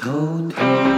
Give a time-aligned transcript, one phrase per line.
[0.00, 0.08] 偷
[0.48, 0.89] 偷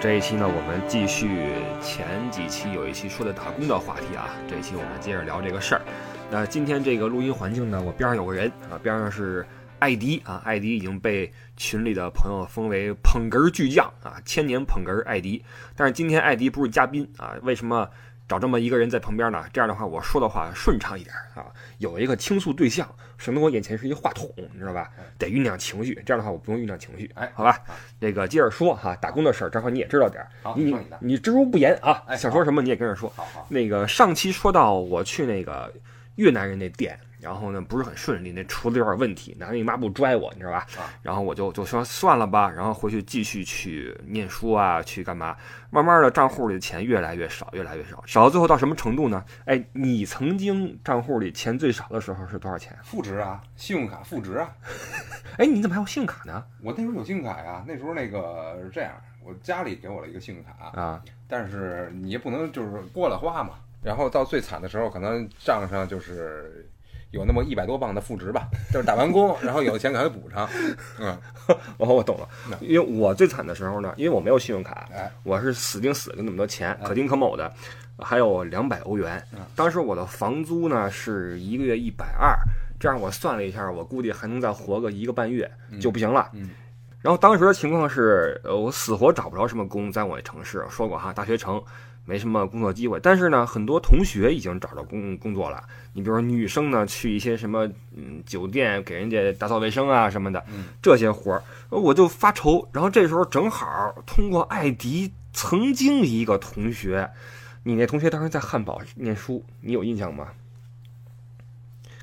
[0.00, 1.28] 这一期呢，我们继续
[1.82, 5.82] 前几期有一期说的打工的话题啊，这一期我们接着聊这个事儿。
[6.30, 9.46] 那今天这个录音环境呢，我边上有个人啊，边上是
[9.78, 15.44] 艾迪啊，艾迪已经被群里的朋友封为捧哏巨匠啊，千年捧哏艾迪。
[15.76, 17.86] 但是今天艾迪不是嘉宾啊，为什么？
[18.26, 21.44] 找这么一个人在旁边呢，这样的话我说的话顺畅一点啊，
[21.78, 22.88] 有一个倾诉对象，
[23.20, 24.90] 省得我眼前是一话筒，你知道吧？
[25.18, 27.62] 得酝酿情绪，这样的话我不用酝酿情绪，哎好吧？
[28.00, 33.12] 这个接着说哈，打工的事儿，正好你也知道点儿，好你你说你的你知无不言啊，哎想说什么你也跟着说。
[33.14, 35.70] 好好，那个上期说到我去那个
[36.16, 40.58] 越南人那店，然后呢不是很顺利，那厨子有点问题，拿那个抹布拽我，你知道吧？
[40.78, 45.36] 啊然后我就就说算了吧，然后回去继续去念书啊，去干嘛？
[45.70, 49.24] 慢慢的账户里的钱越来越少，越来越少，少到最后到什么程度呢？
[49.44, 52.76] 哎，你曾经账户里钱最少的时候是多少钱？
[52.82, 54.50] 负值啊，信用卡负值啊，
[55.38, 56.44] 哎，你怎么还有信用卡呢？
[56.62, 66.68] 我那时候有信用卡呀，那时候那个是这样，我家里给我了一个信用卡，啊，但是你也不能就是过了花嘛，然后到最惨的时候，可能账上就是
[67.10, 70.48] 有那么一百多磅的负值吧，就是打完工，然后有的钱给他补上，
[70.98, 71.16] 嗯，
[71.78, 72.28] 哦，我懂了，
[72.60, 77.52] 因为我最惨的时候呢，因为我没有信用卡，哎，我是死盯死跟那么多钱，哎可丁可卯的，
[77.98, 79.40] 还有两百欧元嗯。
[79.56, 82.36] 当时我的房租呢是一个月一百二，
[82.78, 85.50] 这样我算了一下，我估计还能再活个一个半月
[85.80, 86.30] 就不行了。
[86.34, 86.50] 嗯
[87.02, 91.58] 然后当时的情况是，呃，我死活找不着什么工，在我那城市说过哈，大学城
[92.10, 92.98] 没什么工作机会。
[93.00, 95.62] 但是呢，很多同学已经找到工工作了。
[95.92, 102.68] 你比如说女生呢，去一些什么嗯酒店给人家打扫卫生啊什么的，嗯这些活儿，我就发愁。
[102.72, 107.08] 然后这时候正好通过艾迪曾经一个同学，
[107.62, 110.28] 你那同学当时在汉堡念书，你有印象吗？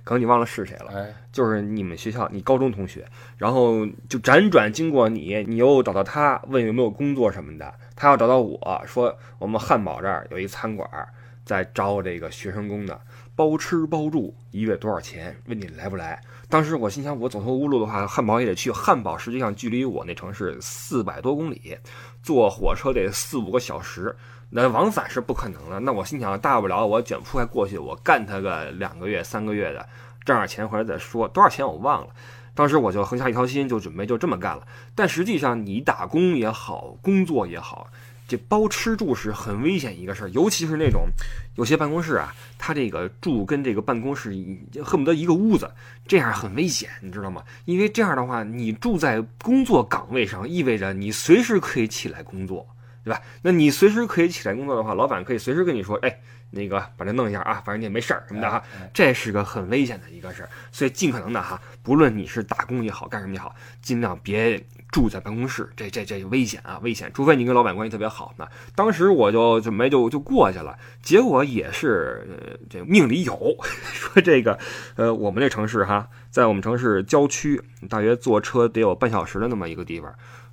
[0.03, 0.91] 可能你忘了是谁了。
[0.95, 3.05] 哎，就是你们学校你高中同学，
[3.37, 11.09] 然后就辗转经过你，你又找到他，问有没有工作什么的，他要找到我说我们汉堡这儿有一餐馆儿
[11.43, 13.01] 在招这个学生工的，
[13.35, 15.35] 包吃包住，一月多少钱？
[15.47, 16.21] 问你来不来？
[16.49, 18.69] 当时我心想，我走投无路的话，汉堡也得去。
[18.69, 21.77] 汉堡实际上距离我那城市四百多公里，
[22.21, 24.15] 坐火车得四五个小时，
[24.49, 25.79] 那往返是不可能的。
[25.79, 29.87] 那我心想，大不了我卷铺盖过去，我干他个两个月、三个月的，
[30.23, 31.27] 挣点钱回来再说。
[31.29, 32.13] 多少钱我忘了。
[32.57, 34.67] 当时我就横下一条心，就准备就这么干了。
[34.95, 37.87] 但实际上，你打工也好，工作也好，
[38.27, 41.07] 这包吃住是很危险一个事儿，尤其是那种
[41.55, 44.35] 有些办公室啊，他这个住跟这个办公室
[44.83, 45.69] 恨不得一个屋子，
[46.07, 47.43] 这样很危险，你知道吗？
[47.65, 52.67] 因为这样的话，你住在工作岗位上，意味着你随时可以起来工作，
[53.03, 53.21] 对吧？
[53.43, 56.19] 那你随时可以起来工作的话，老板可以随时跟你说，哎，
[56.51, 58.63] 那个把这弄一下啊，反正你也没事儿什么的哈。
[58.79, 67.11] 哎这是个很危险的一个事儿，所以尽可能的哈，不论你是打工也好，干什么也好，尽量别住在办公室，这这这危险啊，危险！
[67.13, 68.47] 除非你跟老板关系特别好呢。
[68.73, 73.57] 当时我就准备就就过去了，结果也是呃这命里有，
[73.93, 74.57] 说这个
[74.95, 80.11] 呃我们这城市哈，在我们城市郊区，大约坐车得有半小时的那么一个地方，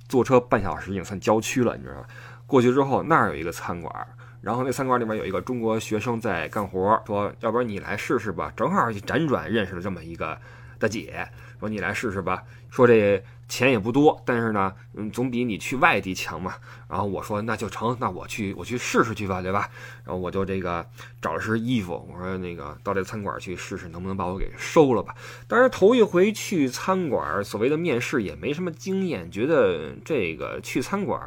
[0.09, 2.05] 坐车半小时已经算郊区了，你知道吗？
[2.45, 4.07] 过去之后那儿有一个餐馆儿。
[4.45, 8.53] 然后那餐馆里面有一个中国学生在干活，说要不然你来试试吧。
[8.55, 10.39] 正好辗转认识了这么一个
[10.77, 11.27] 大姐，
[11.59, 12.43] 说你来试试吧。
[12.69, 16.53] 说这钱也不多，但是呢，嗯，总比你去外地强嘛。
[16.87, 19.69] 然后我说那就成，那我去我去试试去吧，对吧？
[20.03, 20.85] 然后我就这个
[21.21, 25.15] 找了身衣服，我说那个到这餐馆去试试，能不能把我给收了吧？
[25.47, 31.19] 当然头一回去餐馆，所谓的面试也没什么经验，觉得这个去餐馆，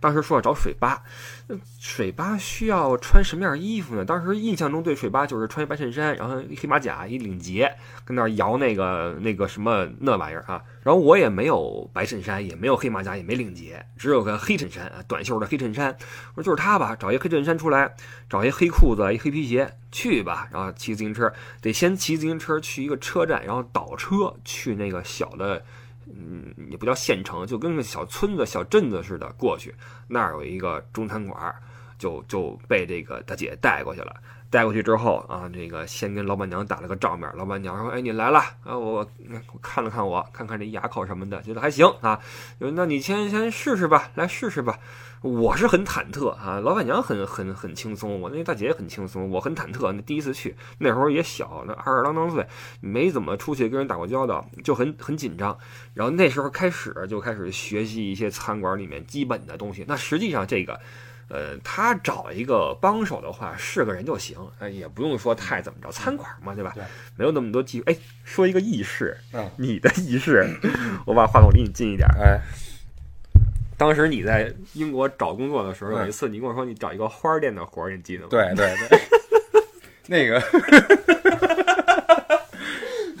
[0.00, 1.02] 当时说要找水吧，
[1.46, 4.04] 那水吧需要穿什么样衣服呢？
[4.04, 7.70] 当时印象中对水吧就是穿一白衬衫，然后一黑马甲，一领结，
[8.04, 10.62] 跟那儿摇那个那个什么那玩意儿啊。
[10.82, 15.96] 然后我也没有白衬衫，也没有黑马甲，也没领结，只有个黑衬衫啊，短袖的黑衬衫。
[16.34, 17.94] 我说就是他吧，找一黑衬衫出来，
[18.28, 20.48] 找一黑裤子，一黑皮鞋，去吧。
[20.52, 25.64] 然后骑自行车，得先骑自行车去一个车站，然后倒车去那个小的。
[26.14, 29.74] 嗯，也不叫县城，就跟个小村子、小镇子似的过去。
[30.08, 31.54] 那儿有一个中餐馆，
[31.96, 34.14] 就就被这个大姐带过去了。
[34.52, 37.26] 带过去之后啊，这个先跟老板娘打了个照面。
[37.34, 38.76] 老板娘说：“哎，你来了啊！
[38.76, 39.08] 我我
[39.62, 42.20] 看了看我，看看这牙口什么的，觉得还行啊。
[42.58, 44.78] 那你先先试试吧，来试试吧。”
[45.22, 49.90] 我是很忐忑啊，老板娘很很很轻松，我那大姐也很轻松，我很忐忑。
[49.92, 52.46] 那第一次去那时候也小，那二十郎当岁，
[52.80, 55.56] 没怎么出去跟人打过交道，就很很紧张。
[55.94, 59.84] 然后那时候开始就开始学习一些餐馆里面基本的东西。
[59.88, 60.78] 那实际上这个。
[61.32, 66.72] 呃，他找一个帮手的话，是个人就行，呃，也不用说太怎么着，餐馆嘛，对吧？
[66.74, 66.84] 对，
[67.16, 67.84] 没有那么多技术。
[67.86, 70.46] 哎，说一个轶事，嗯，你的轶事，
[71.06, 72.06] 我把话筒离你近一点。
[72.20, 72.38] 哎，
[73.78, 79.00] 当时你在英国找工作的时候，嗯有一次你跟我说你找一个花店的活儿，你记得吗？，对对对，
[80.06, 81.41] 那个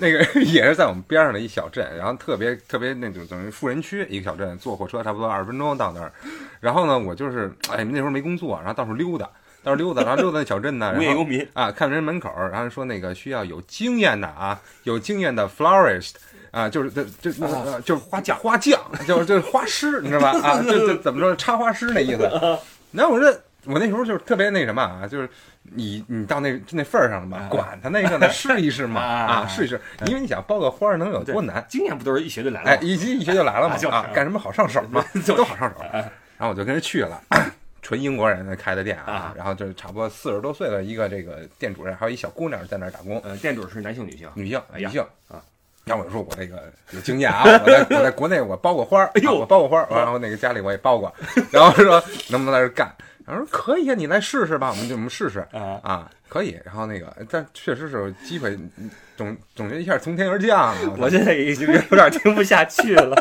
[0.02, 6.12] 那个也是在我们边上的一小镇，然后特别特别那种等于富人区一个小镇，坐火车差不多二十分钟到那儿。
[6.58, 9.30] 然后呢，我就是哎那时候没工作，然后到处溜达，
[9.62, 11.48] 到处溜达，然后溜达那小镇呢，然后无业游民。
[11.52, 16.14] 啊，看人门口，然后说那个需要有经验的啊，有经验的 florist
[16.50, 20.30] 啊，就是这这那个就是花匠，花匠就是就是花师，你知道吧？
[20.42, 22.28] 啊，这这怎么说插花师那意思？
[22.90, 25.28] 然后我这我那时候就是特别那什么啊，就是
[25.62, 31.64] 你你到那那份儿上了嘛，管他那个呢， 试一试嘛啊啊，试一试，因为你想包个花儿能有多难？
[31.68, 32.94] 经验不都是一学就来了哎，一？
[32.94, 35.76] 一一学就来了嘛啊干什么好上手嘛， 就都好上手。
[35.82, 37.20] 然后我就跟人去了。
[37.82, 44.28] 纯英国人开的店啊啊，然后就差不多四十多岁的一个这个店主任，还有一小姑娘在那儿打工，呃，店主是男性女性？
[44.34, 45.42] 女性，女性啊。
[45.84, 51.12] 然后我就说我这个有经验啊，我在我在国内我包过花儿， 哎呦啊我包过花儿，然后那个家里我也包过，
[51.50, 52.88] 然后说能不能在这儿干？
[53.26, 56.58] 然后说可以啊，你来试试吧，我们就我们试试啊啊，可以。
[56.64, 58.58] 然后那个，但确实是有机会，
[59.16, 63.16] 总总结一下从天而降啊，我现在已经有点听不下去了，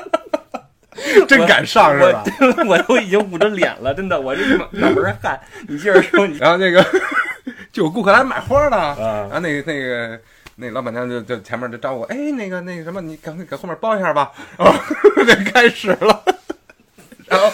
[1.27, 2.23] 真敢上是吧？
[2.39, 5.39] 我我都已经捂着脸了，真的，我这脑脑门儿汗。
[5.67, 6.83] 你接着说，你然后那个
[7.71, 10.19] 就有顾客来买花呢，啊然后那个那个
[10.55, 14.79] 那老板娘就就前面就招呼，哎，那个那个什么，你赶快给后面包一下吧，然后
[15.23, 16.23] 就开始了，
[17.27, 17.49] 然后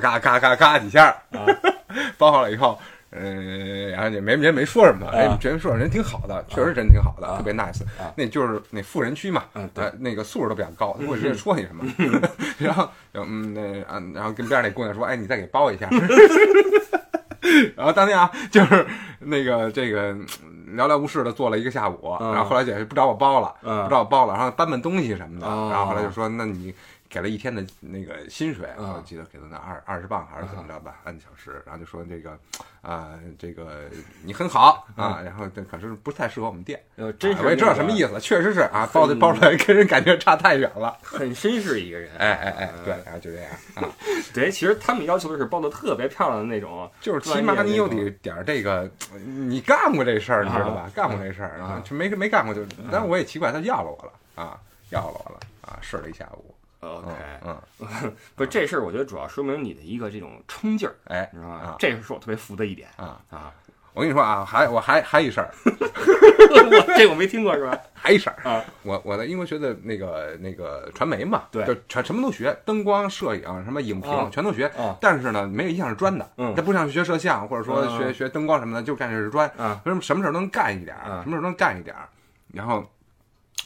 [0.00, 1.46] 咔咔咔咔咔几下啊，
[2.18, 2.78] 包好了以后。
[3.14, 7.82] 嗯，然后也没人没说什么，哎，觉得说人挺好的，确实人挺好的，特别 nice。
[8.16, 11.84] 那就是那富人区嘛，嗯对呃，那个素质都比较高，他不会直接说你什么。
[12.56, 15.86] 然后，嗯，那啊，然后跟边上那姑娘说，哎，你再给包一下。
[17.76, 18.86] 然后当天啊，就是
[19.18, 20.26] 那个这个嗯
[20.74, 26.74] 寥寥无事的做了一个下午，嗯然后后来姐不找我包了，嗯不找我包了，然后搬搬东西什么的，哦然后后来就说，那你
[27.12, 32.38] 给了一天的那个薪水，嗯我记得给了那二二十磅还是怎么着吧，按小时，然后就说这个
[32.80, 33.82] 啊、这个
[34.24, 36.82] 你很好啊，然后这可是不太适合我们店。
[36.96, 40.96] 呃，真是啊我也知道什么意思，确实是啊，包的包出来跟人感觉差太远了。
[41.02, 42.10] 很绅士一个人。
[42.16, 43.84] 哎哎哎，对，然后就这样啊，
[44.32, 48.90] 对，其实他们要求的是包的特别漂亮的那种， 就是起码你有得点儿这个，
[49.22, 50.90] 你干过这事儿，你知道吧？
[50.94, 57.08] 干过这事儿啊，就没没干过就，但是我也奇怪，他要了我了啊，要了我了啊，试了一下午，OK，
[57.44, 57.56] 嗯，
[58.34, 61.76] 不是这事儿，我觉得主要说明你的一个这种冲劲儿，哎你知道吗啊？
[61.78, 63.52] 这是我特别服的一点啊，啊！
[63.94, 67.78] 我跟你说啊，还我还还一事儿， 我这我没听过是吧？
[67.94, 82.08] 还一事儿啊，我我在英国学的那个那个传媒嘛，对就全什么都学，灯光、摄影、什么影评啊全都学啊，但是呢，没有一项是专的，嗯它不像学摄像或者说嗯学学灯光什么的，就干这是专，嗯为什么什么事儿都能干一点儿，嗯什么事儿都能干一点儿，
[82.52, 82.84] 然后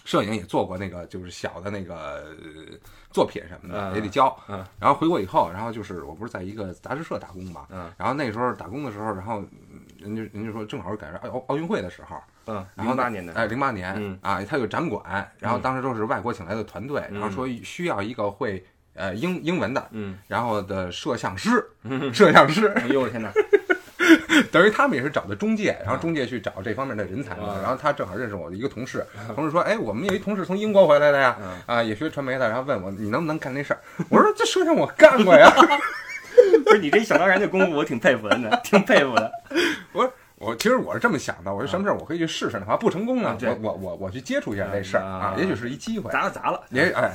[0.05, 2.79] 摄影也做过那个就是小的那个呃
[3.17, 7.91] 作品什么的嗯也得交嗯，然后回国以后，然后就是我不是在一个杂志社打工嘛，嗯。
[7.97, 12.15] 然后那时候打工的时候，然后嗯人家人家说正好是赶上奥奥运会的时候。
[12.49, 14.19] 嗯，然后零八年的，哎，零八年，嗯。
[14.21, 17.19] 啊，他有展馆，然后当时都是外国请来的团队，嗯。
[17.19, 18.63] 然后说需要一个会
[18.93, 21.67] 呃英英文的，嗯，然后的摄像师，
[22.13, 23.33] 摄像师，哎呦我天哪！
[24.53, 31.37] 等于他们也是找的中介，然后中介去找这方面的人才嘛啊，然后他正好认识我的一个同事，同事说，哎，我们有一同事从英国回来的呀。
[31.41, 35.51] 嗯，啊，也学传媒的，然后问我你能不能干那事儿， 我说这事情我干过呀，
[36.65, 39.31] 不是你这想当然的功夫，我挺佩服的呢，挺佩服的。
[39.93, 47.11] 我说我其实我是这么想的，我说什么事儿我可以去试试的话，不成功呢我我我我去接触一下这事儿啊啊，也许是一机会，砸了砸了，也哎，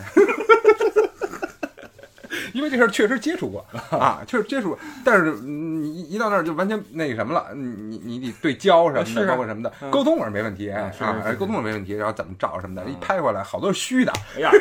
[2.53, 3.65] 因为这事儿确实接触过
[3.97, 14.51] 啊，确实接触过，但是嗯你一到那儿就完全那个什么了，你你你得对焦什么的，是啊包括什么的，嗯沟通我是没问题啊是是是，沟通我没问题，然后怎么照什么的，一拍回来好多是虚的，哎呀，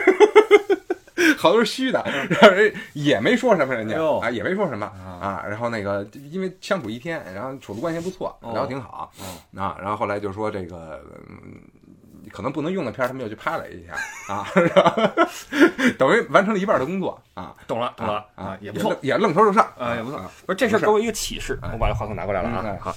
[1.37, 4.87] 好多是虚的， 然后人也没说什么，人家哎啊也没说什么
[5.21, 9.25] 啊，然后那个因为相处一天，然后处的关系还不错，哦聊得挺好哦
[9.61, 11.01] 啊，然后后来就说这个。
[11.29, 11.61] 嗯
[12.33, 13.95] 可能不能用的片儿，他们又去拍了一下
[14.33, 14.47] 啊，
[15.99, 20.31] 等于完成了一半的工作啊，懂了，懂了啊，也不错，也愣头就上啊，也不错啊。
[20.47, 22.77] 不是这事儿给我一个启示，哎我把这话筒拿过来了啊。
[22.81, 22.97] 好，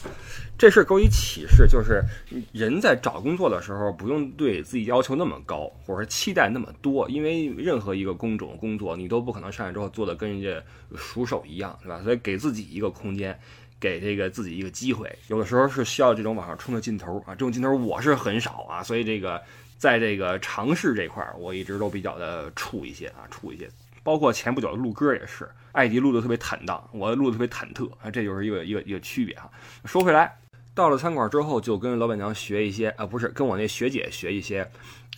[0.58, 2.04] 这事儿给我一启示，就是
[2.52, 10.62] 人在找工作的时候，不用对自己要求那么高，或者说期待那么多，因为任何一个工种工作，你都不可能上来之后做的跟人家
[10.96, 12.02] 熟手一样，对吧？
[12.04, 13.38] 所以给自己一个空间。
[13.84, 19.44] 给这个自己一个机会，有的时候是需要这种往上冲的劲头啊，这种劲头我是很少啊，所以这个
[19.78, 23.70] 在这个尝试这块儿，我一直都比较的怵一些啊，怵一些。
[24.02, 29.52] 包括前不久的录歌也是，艾迪录的特别坦荡，我录的特别忐忑啊，这就是一个一个一个区别哈。
[29.84, 30.34] 说回来，
[30.74, 34.66] 到了餐馆之后，就跟老板娘学一些啊，不是跟我那学姐学一些，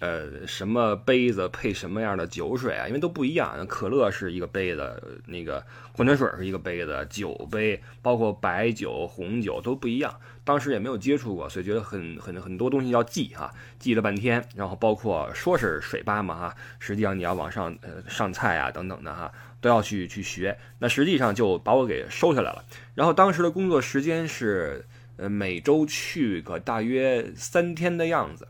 [0.02, 3.66] 呃，什么杯子配什么样的酒水啊，因为都不一样。
[3.66, 10.14] 可乐是一个杯子，那个矿泉水是一个杯子，酒杯包括白酒、红酒都不一样。
[10.44, 14.46] 当时也没有接触过，所以觉得很很 很多东西要记哈，记了半天。
[14.54, 20.58] 然后包括说是水吧嘛哈，实际上你要往上呃上菜啊等等的哈，都要去去学。
[20.80, 22.66] 那实际上就把我给收下来了。
[22.96, 24.86] 然后当时的工作时间是
[25.16, 28.46] 呃每周去个大约三天的样子。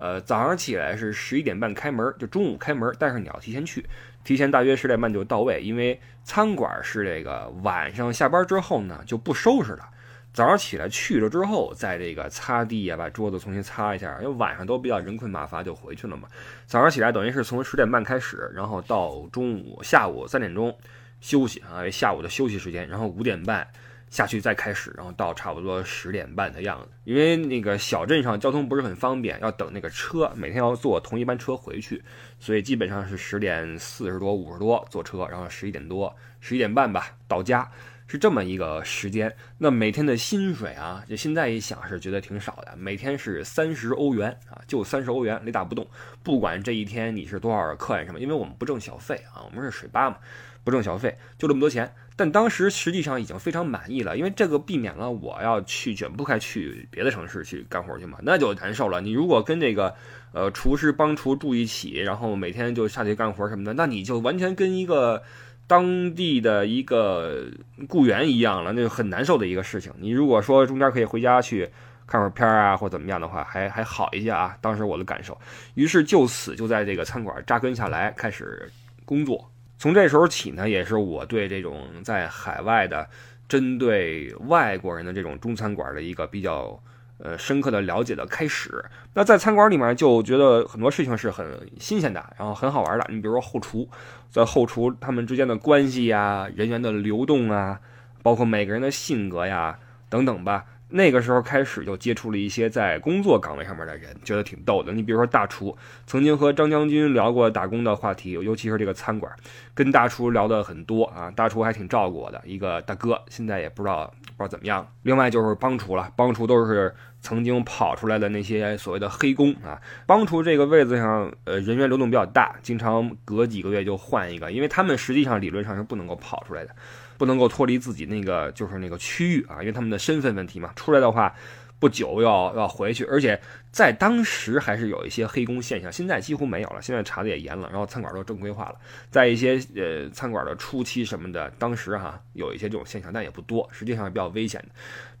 [0.00, 3.84] 呃，早上起来是十一点半开门，就中午开门，但是你要提前去，
[4.24, 9.86] 提前大约十点半就到位，因为餐馆是这个晚上下班之后呢就不收拾了。
[10.32, 16.28] 早上起来去了之后，在这个擦地呀、把桌子重新擦一下，因为晚上都比较人困马乏，就回去了嘛。
[16.66, 20.74] 早上起来等于是从十点半开始，然后到中午下午三点钟
[21.20, 23.66] 休息啊，下午的休息时间，然后五点半
[24.10, 26.88] 下去再开始，然后到差不多十点半的样子。
[27.04, 32.02] 因为那个小镇上交通不是很方便，要等那个车，每天要坐同一班车回去，
[32.38, 37.70] 所以基本上是十点四十多、五十多坐车，然后十一点多、十一点半吧到家。
[38.12, 45.86] 是这么一个时间，那每天的薪水啊，就现在一想是觉得挺少的，每天是三十欧元啊，就三十欧元，雷打不动。
[46.24, 50.16] 不管这一天你是多少客人什么，因为我们不挣小费啊，我们是水吧嘛，
[50.64, 51.88] 不挣小费，就这么多钱。
[52.20, 59.00] 但当时实际上已经非常满意了，因为这个避免了我要去卷铺盖去别的城市去干活去嘛，那就难受了。
[59.00, 59.94] 你如果跟这个
[60.32, 65.22] 呃厨师帮厨住一起，然后每天就下去干活什么的，那你就完全跟一个。
[65.66, 67.46] 当地的一个
[67.88, 69.92] 雇员一样了，那就很难受的一个事情。
[70.00, 71.70] 你如果说中间可以回家去
[72.08, 74.56] 看会儿片儿啊，或怎么样的话，还还好一些啊。
[74.60, 75.38] 当时我的感受，
[75.74, 78.68] 于是就此就在这个餐馆扎根下来，开始
[79.04, 79.49] 工作。
[79.80, 83.08] 从这时候起呢，也是我对这种在海外的
[83.48, 86.78] 针对外国人的这种中餐馆的一个比较。
[87.22, 88.82] 呃，深刻的了解的开始。
[89.12, 91.46] 那在餐馆里面就觉得很多事情是很
[91.78, 93.04] 新鲜的，然后很好玩的。
[93.10, 93.86] 你比如说后厨，
[94.30, 97.78] 在后厨他们之间的关系呀、人员的流动啊，
[98.22, 100.64] 包括每个人的性格呀等等吧。
[100.90, 104.92] 那个时候开始就接触了一些在工作岗位上面的人，觉得挺逗的。
[104.92, 109.32] 你比如说大厨，曾经和张将军聊过打工的话题，尤其是这个餐馆，
[109.74, 111.30] 跟大厨聊的很多啊。
[111.30, 114.86] 大厨还挺照顾我的，一个大哥，现在也不知道不知道怎么样。
[115.02, 116.94] 另外就是帮厨了，帮厨都是。
[117.22, 126.74] 曾经跑出来的那些所谓的黑工啊，帮厨这个位子上，呃，人员流动比较大，经常隔几个月就换一个，因为他们实际上理论上是不能够跑出来的，
[127.20, 131.34] 不能够脱离自己那个就是那个区域啊，因为他们的身份问题嘛，出来的话
[131.78, 133.38] 不久要要回去，而且
[133.70, 138.74] 在当时还是有一些黑工现象，现在几乎没有了，现在查的也严了，然后餐馆都正规化了，
[139.10, 144.68] 在一些呃餐馆的初期什么的，当时哈有一些这种现象，但也不多，实际上是比较危险的。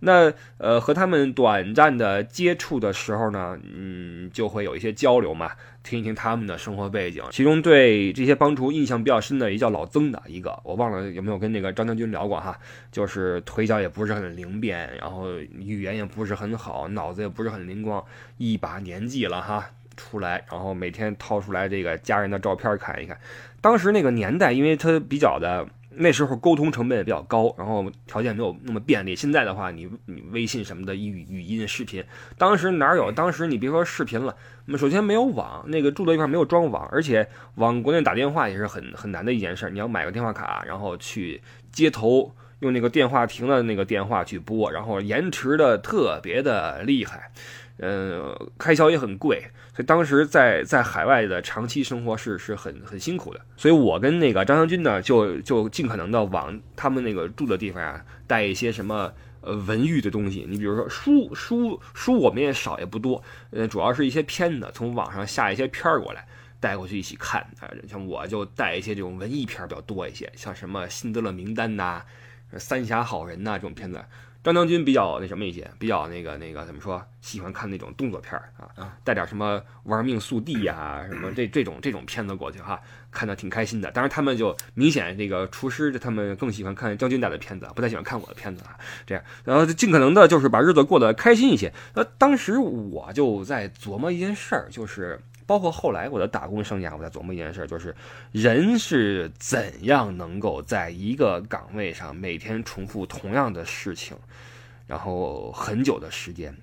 [0.00, 7.22] 那呃，和他们短暂的接触的时候呢，嗯，就会有一些交流嘛，听一听他们的生活背景。
[7.30, 12.58] 其中对这些帮厨印象比较深的，一叫老曾的一个，我忘了有没有跟那个张将军聊过哈，
[12.92, 18.04] 就是腿脚也不是很灵便，然后语言也不是很好，脑子也不是很灵光，
[18.38, 23.18] 一把年纪了哈，出来，然后每天掏出来这个家人的照片看一看。
[23.60, 25.66] 当时那个年代，因为他比较的。
[25.92, 29.14] 那时候沟通成本也比较高，然后条件没有那么便利。
[29.16, 32.04] 现在的话，你你微信什么的语语音视频，
[32.38, 33.10] 当时哪有？
[33.10, 34.34] 当时你别说视频了，
[34.66, 39.68] 那么首先没有网，那个住的地方没有装网，而且往国内打电话也是很很难的一件事。
[39.70, 41.42] 你要买个电话卡，然后去
[41.72, 47.32] 接头，用那个电话亭的那个电话去拨，然后延迟的特别的厉害，
[47.82, 49.42] 嗯，开销也很贵。
[49.74, 59.10] 所以当时在在海外的长期生活是是很很辛苦的，所以我跟那个张将军呢，就就尽可能的往他们那个住的地方啊带一些什么
[59.40, 66.26] 呃文娱的东西，你比如说书书书我们也少也不多，呃主要是一些片子，从网上下一些片儿过来
[66.58, 72.02] 带过去一起看啊，像我就带一些这种文艺片比较多一些，像什么《辛德勒名单》呐、
[72.58, 74.04] 《三峡好人》呐这种片子。
[74.42, 82.80] 张将军比较那什么一些，比较那个那个怎么说，喜欢看那种动作片儿啊啊，带点什么玩命速递呀、什么 这这种这种片子过去哈，
[83.10, 83.90] 看的挺开心的。
[83.90, 88.78] 当然他们就明显那个厨师他们更喜欢看将军带的片子，不太喜欢看我的片子啊。
[89.06, 91.72] 这样，然后尽可能的就是把日子过得开心一些。
[91.94, 95.20] 那当时我就在琢磨一件事儿，就是
[95.50, 97.92] 包括后来我的打工生涯，我在琢磨一件事，就是
[98.30, 104.16] 人是怎样能够在一个岗位上每天重复同样的事情，
[104.86, 106.56] 然后很久的时间。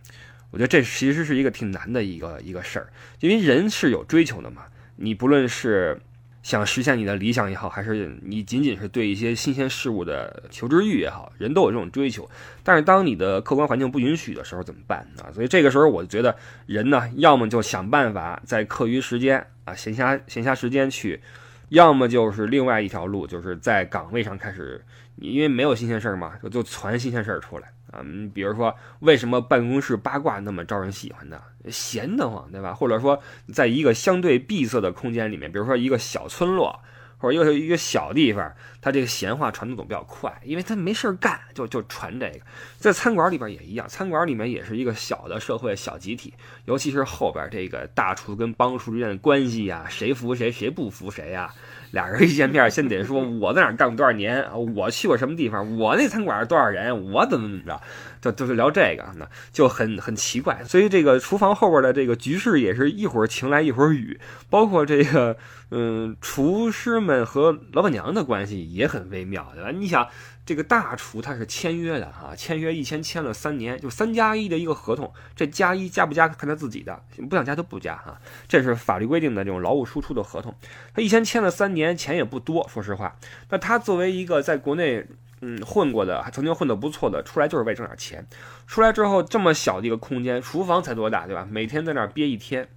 [0.51, 2.87] 我觉得这其实是一个挺难的一个一个事儿，
[3.19, 4.63] 因为人是有追求的嘛。
[4.95, 5.99] 你不论是
[6.47, 12.25] 想实现你的理想也好，还是你仅仅是对一些新鲜事物的求知欲也好，人都有这种追求。
[12.63, 15.27] 但是当你的客观环境不允许的时候怎么办啊？
[15.33, 16.33] 所以这个时候我觉得
[16.65, 21.19] 人呢，要么就想办法在课余时间啊、闲暇闲暇时间去，
[21.67, 24.81] 要么就是另外一条路，就是在岗位上开始，
[25.17, 27.67] 因为没有新鲜事儿嘛，就就传新鲜事儿出来。
[27.91, 31.41] 啊，嗯，比如说为什么办公室八卦那么招人喜欢呢？
[31.69, 32.73] 闲得慌，对吧？
[32.73, 33.21] 或者说，
[33.53, 36.79] 在一个相对闭塞的空间里面，比如说一个小村落
[37.17, 42.39] 或者一个一个小地方，它这个闲话传的总比较快，因为它没事儿干，就就传这个。
[42.77, 46.33] 在餐馆里边也一样，餐馆里面也是一个小的社会小集体，
[46.65, 51.51] 尤其是后边这个大厨跟帮厨之间的关系呀，谁服谁，谁不服谁呀？
[51.91, 57.81] 俩人一见面，先得说我在哪儿干过多少年，我去过什么地方，我那餐馆是多少人，我怎么怎么着，
[58.21, 60.63] 就就是聊这个，那就很很奇怪。
[60.63, 65.37] 所以这个厨房后边的这个局势也是一会儿晴来一会儿雨，包括这个
[65.71, 69.71] 嗯，厨师们和老板娘的关系也很微妙，对吧？
[69.71, 70.07] 你想。
[70.47, 80.55] 这个大厨他是签约的啊，签约一签签了三年，就三加一的一个合同，这加一加不加看他自己的，不想加就不加哈，这是法律规定的这种劳务输出的合同。
[80.93, 83.17] 他一签签了三年，钱也不多，说实话。
[83.49, 85.05] 那他作为一个在国内
[85.41, 88.25] 嗯混过的，还曾经混得不错的，出来就是为挣点钱。
[88.67, 91.45] 出来之后这么小的一个空间，厨房才多大对吧？
[91.51, 92.69] 每天在那儿憋一天，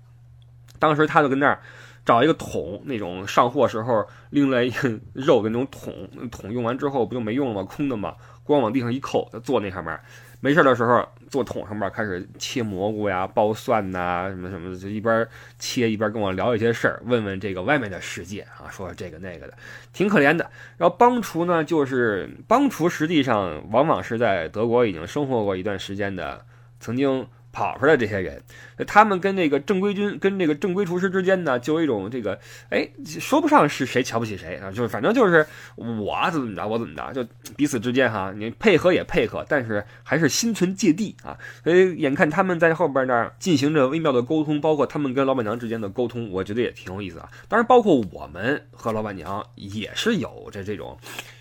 [0.81, 1.63] 当时他就跟那儿。
[2.11, 5.95] 找一个桶，那种上货时候拎来一个肉的那种桶，
[6.29, 7.63] 桶用完之后不就没用了吗？
[7.63, 8.17] 空的吗？
[8.43, 9.97] 光往地上一扣，他坐那上面，
[10.41, 15.25] 没事的时候坐桶上面开始切蘑菇呀、剥蒜呐，什么什么的，就一边
[15.57, 19.55] 切一边跟我聊一些事儿，问问这个外面的世界啊，说这个那个的，
[19.93, 20.51] 挺可怜的。
[20.79, 26.45] 然后帮厨呢，就是帮厨，实际上往往是在德国已经生活过一段时间的，
[26.81, 27.25] 曾经。
[27.53, 28.43] 跑出来这些人，
[28.87, 32.39] 他们跟那个正规军、跟这个正规厨师之间呢，就有一种这个，
[32.71, 41.37] 哎，说不上是谁瞧不起谁啊，就是反正就是我怎么着，我怎么着，就彼此之间哈，你配合也配合，但是还是心存芥蒂啊。
[41.65, 47.29] 所以眼看他们在后边那儿进行着微妙的沟通，包括他们跟老板娘之间的沟通，我觉得也挺有意思啊。
[47.49, 50.99] 当然，包括我们和老板娘也是有着这种。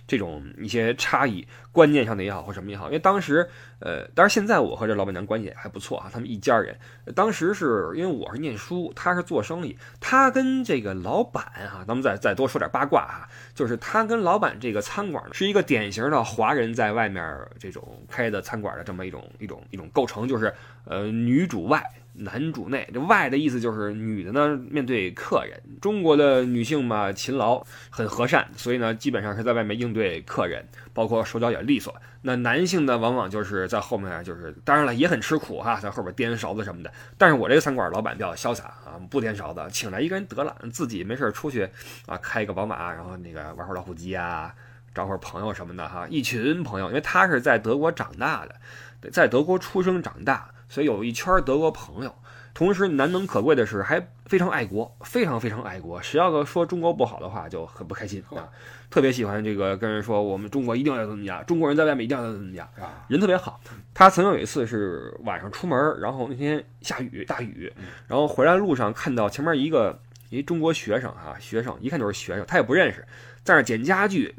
[0.09, 3.47] 这种一些差异，观念上的也好，或什么也好，因为当时，
[3.79, 6.75] 呃，当然现在我和这老板娘关系还不错啊，他们一家人。
[7.15, 17.23] 当时是因为我是念书，他是做生意，他跟这个老板啊，咱们再再多说点八卦啊，就是他跟老板这个餐馆是一个典型的华人在外面
[17.59, 20.51] 这种开的餐馆的这么一种一种一种构成，就是
[20.85, 21.83] 呃女主外。
[22.19, 25.61] 男主内，这外的意思就是女的呢，面对客人。
[25.81, 31.95] 中国的女性嘛，勤劳，很和善，所以呢，基本上是在外面应对客人，包括手脚也利索。
[32.21, 36.91] 那男性呢，往往就是在后面，就是当然了，也很吃苦哈，在后边颠勺子什么的。
[37.17, 41.69] 但是我这个餐馆老板比较潇洒啊，不颠勺子，请来一个人得了，自己没事出去
[42.05, 44.53] 啊，开一个宝马，然后那个玩会老虎机啊，
[44.93, 50.51] 找会朋友什么的哈，一群朋友，因为他是在德国长大的，在德国出生长大。
[50.69, 52.15] 所以有一圈德国朋友，
[52.53, 56.01] 同时难能可贵的是还非常爱国，非常非常爱国。
[56.01, 58.47] 谁要说中国不好的话，就很不开心啊。
[58.89, 63.05] 特别喜欢这个跟人说，我们中国一定要怎么样，中国人在外面一定要怎么样啊。
[63.07, 63.59] 人特别好。
[63.93, 67.71] 他曾经有一次是晚上出门，然后那天下雨大雨，
[68.07, 73.05] 然后回来路上看到前面一个一中国学生哈，学生一看就是学生，他也不认识。
[73.43, 74.33] 在那捡家具，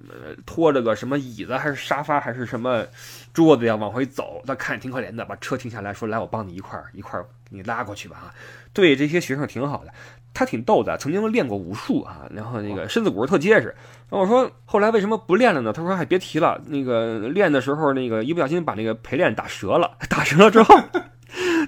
[0.46, 2.86] 拖着个什么椅子还是沙发还是什么
[3.32, 4.40] 桌子呀，往回走。
[4.46, 8.34] 他看着挺可怜的，把车停下来说：“来，我帮你一块儿一块儿你拉过去吧。”啊，
[8.72, 9.92] 对这些学生挺好的，
[10.32, 13.74] 他挺逗的，曾经练过武术啊，然后那个身子骨特结实。
[14.10, 20.78] 然后我说：“后来为什么不练了呢？”他说：“哎，别提了，那个练的时候那个一不小心把那个陪练打折了， 打折了之后。”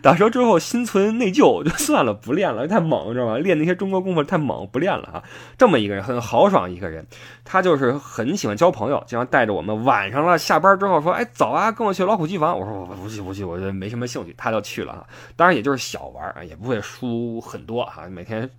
[0.03, 3.39] 打折之后心存内疚，就 算了，不练了，太猛，知道吗？
[3.39, 5.23] 练那些中国功夫太猛，不练了啊！
[5.57, 7.07] 这么一个人很豪爽一个人，
[7.45, 18.51] 他就是很喜欢交朋友，经常带着我们晚上了下班之后说：“哎，走啊，跟我去老虎机房。”我说：“我不去，不去，我觉得没什么兴趣。”他就去了啊，当然也就是小玩啊，也不会输很多啊，每天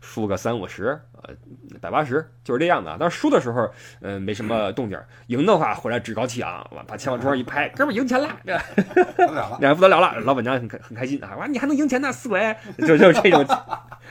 [0.00, 1.34] 输个三五十，呃，
[1.80, 2.96] 百八十，就是这样的啊。
[2.98, 8.58] 但是输的时候，嗯、没什么动静；赢的话，回来趾高气昂，把钱往桌上一拍，哥们儿赢钱了，这
[9.26, 13.46] 不得了 不得了了，老板娘很开很开心啊，哇，你还能赢钱呢，四鬼， 就就这种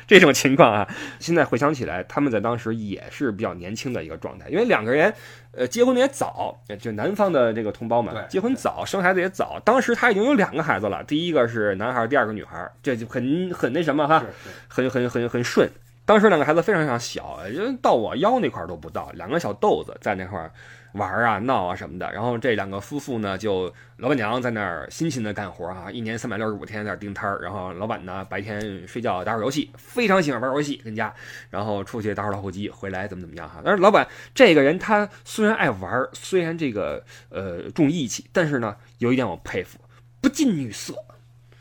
[0.08, 0.88] 这种情况啊。
[1.20, 5.14] 现在回想起来，他们在当时也是比较年轻的一个状态，因为两个人，
[5.52, 9.60] 呃，结婚的也早，就南方的这个同胞们结婚早，生孩子也早。
[9.66, 14.24] 当时他已经有两个孩子了，第一个是男孩，第二个女孩，这就很很那什么哈，
[14.68, 15.68] 很很很很顺。
[16.06, 20.52] 当时两个孩子非常非常小，就到我腰那块都不到，两个小豆子在那块儿
[20.94, 22.12] 玩啊、闹啊什么的。
[22.12, 27.40] 然后这两个夫妇呢，就老板娘在那儿辛勤的干活啊，一年三百六十五天在那盯摊儿。
[27.42, 31.14] 然后老板呢，白天睡觉打会儿游戏，非常喜欢玩游戏，跟家，
[31.50, 33.62] 然后出去打会儿老虎机，回来怎么怎么样哈。
[33.64, 39.80] 但是老板这个人他虽然爱玩，虽然这个呃重义气，但是呢，有一点我佩服，
[40.22, 40.96] 不近女色。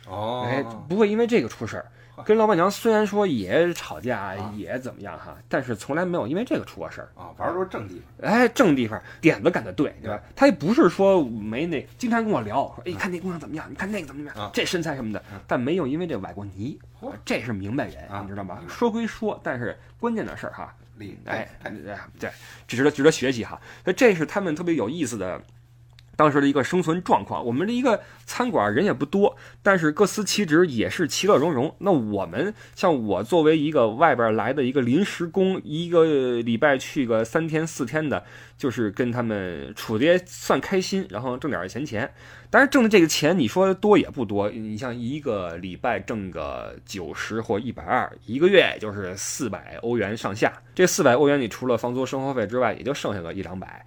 [0.08, 1.86] 哦，哎，不会因为这个出事儿。
[2.24, 7.08] 跟老板娘虽然说也吵架，也怎么样哈，但是从来没有因为这个出过事儿。
[7.14, 8.28] 啊，玩儿都是正地方。
[8.28, 10.20] 哎，正地方，点子赶得对，对吧？
[10.34, 22.30] 他也不是说没那，经常跟我聊，说哎，看那姑娘怎么样，你看那个怎么怎么啊样，这身材什么的，但没有因为这崴过泥嚯，这是明白人，啊你知道吗说归说，但是关键的事儿哈，厉哎，对对，
[22.66, 23.60] 值得值得学习哈。
[23.84, 25.40] 所以这是他们特别有意思的。
[26.18, 31.72] 当时的一个生存状况，我们的一个餐馆人也不多，但是各司其职，也是其乐融融。
[31.78, 38.24] 那我们像我作为一个外边来的一个临时工，一个礼拜去个三天四天的，
[38.56, 42.12] 就是跟他们处的算开心，然后挣点闲钱。
[42.50, 50.52] 当然挣的这个钱，你说多也不多，你像一个礼拜挣个九十或一百二，一个月也就是四百欧元上下。
[50.74, 53.86] 这四百欧元，你除了房租、生活费之外，也就剩下个一两百。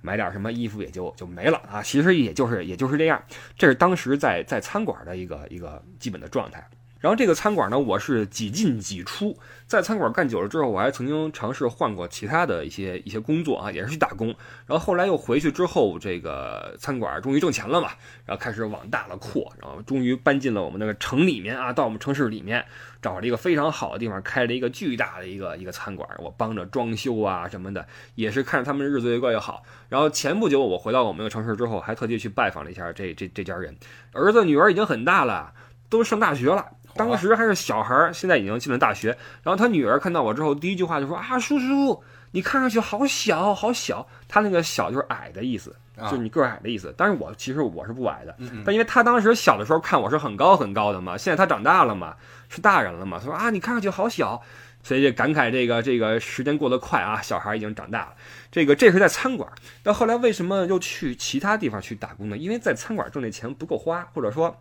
[0.00, 3.22] 买点什么衣服也就就没了啊，其实也就是也就是这样，
[3.56, 6.66] 这是当时在在餐馆的一个一个基本的状态。
[7.00, 14.28] 然后这个餐馆呢，我是几进几出，在餐馆干久了之后，我还曾经尝试换过其他的一些一些工作啊，也是去打工。
[14.66, 17.88] 然后后来又回去之后，这个餐馆终于挣钱了嘛，
[18.26, 22.62] 然后开始往大了扩，然后终于搬进了我们那个城里面啊，到我们城市里面
[23.00, 29.62] 找了一个非常好的地方，开了一个巨大的一个一个餐馆，我帮着装修啊什么的，也是看着他们日子越过越好。
[29.88, 33.74] 然后前不久我回到我们那个城市之后，还特地去拜访了一下这这这家人，
[34.12, 35.54] 儿子女儿已经很大了，
[35.88, 36.72] 都上大学了。
[36.94, 39.08] 当时还是小孩儿，现在已经进了大学。
[39.42, 46.94] 然后他女儿看到我之后，第一句话就说：“啊，叔叔，你看上去好小，好小。”他那个小就是矮的意思，啊就是你个儿矮的意思。
[46.96, 52.14] 但是我其实我是不矮的，但因为他当时小的时候看我是很高很高的嘛，现在他长大了嘛，
[52.48, 54.40] 是大人了嘛，他说啊，你看上去好小，
[54.82, 58.14] 所以就感慨这个这个时间过得快啊，小孩已经长大了。
[58.52, 59.50] 这个这是在餐馆，
[59.84, 62.36] 那后来为什么又去其他地方去打工呢？
[62.36, 64.56] 因为在餐馆挣的钱不够花，或者说。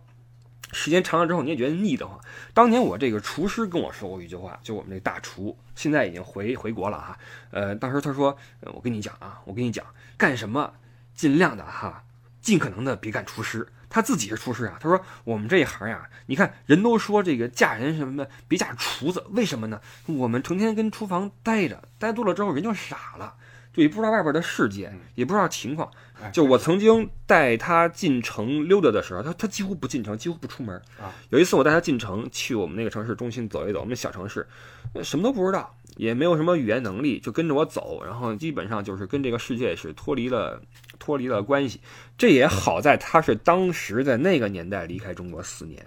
[0.72, 2.20] 时间长了之后，你也觉得腻得慌。
[2.54, 7.18] 当年我这个厨师跟我说过一句话，就我们这大厨现在已经回回国了哈。
[7.52, 9.86] 呃，当时他说，呃我跟你讲啊，我跟你讲，
[10.18, 10.74] 干什么
[11.16, 12.04] 尽量的哈，
[12.42, 13.68] 尽可能的别干厨师。
[13.92, 19.82] 他自己是厨师啊，他说我们这一行呀，你看人都说这个嫁人什么的别嫁厨子，为什么呢？
[20.06, 23.34] 我们成天跟厨房待着，待多了之后人就傻了，
[23.74, 25.90] 就也不知道外边的世界，也不知道情况。
[26.22, 30.76] 哎就我曾经带他进城溜达的时候，他他几乎不进城，几乎不出门。
[31.00, 34.46] 啊，有一次我带他进城，去我们那个城市中心走一走，我们小城市，
[34.94, 40.62] 呃什么都不知道，也没有什么语言能力，就跟着我走，然后基本上就是跟这个世界是脱离了
[40.98, 41.80] 脱离了关系。
[42.18, 45.86] 这也好在他是当时在那个年代离开中国四年。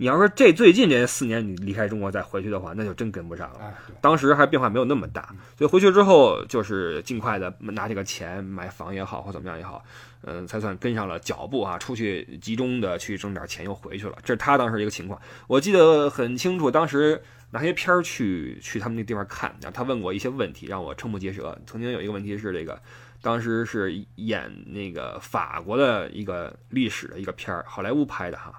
[0.00, 3.60] 你要说这最近这四年你离开中国再回去的话，那就真跟不上了。
[4.00, 9.84] 当时还变化没有那么大，所以回去之后就是尽快的拿这个钱买房也好或怎么样也好，
[10.22, 14.16] 嗯，才算跟上了脚步啊，出去集中的去挣点钱又回去了。
[14.24, 21.58] 这是他当时一个情况，我记得很清楚，当时拿些片儿去去他们那地方看，然后他问过一些问题，让我瞠目结舌。
[21.66, 22.80] 曾经有一个问题是这个。
[23.22, 28.50] 当时是演那个法国的一个历史的一个片儿，好莱坞拍的哈，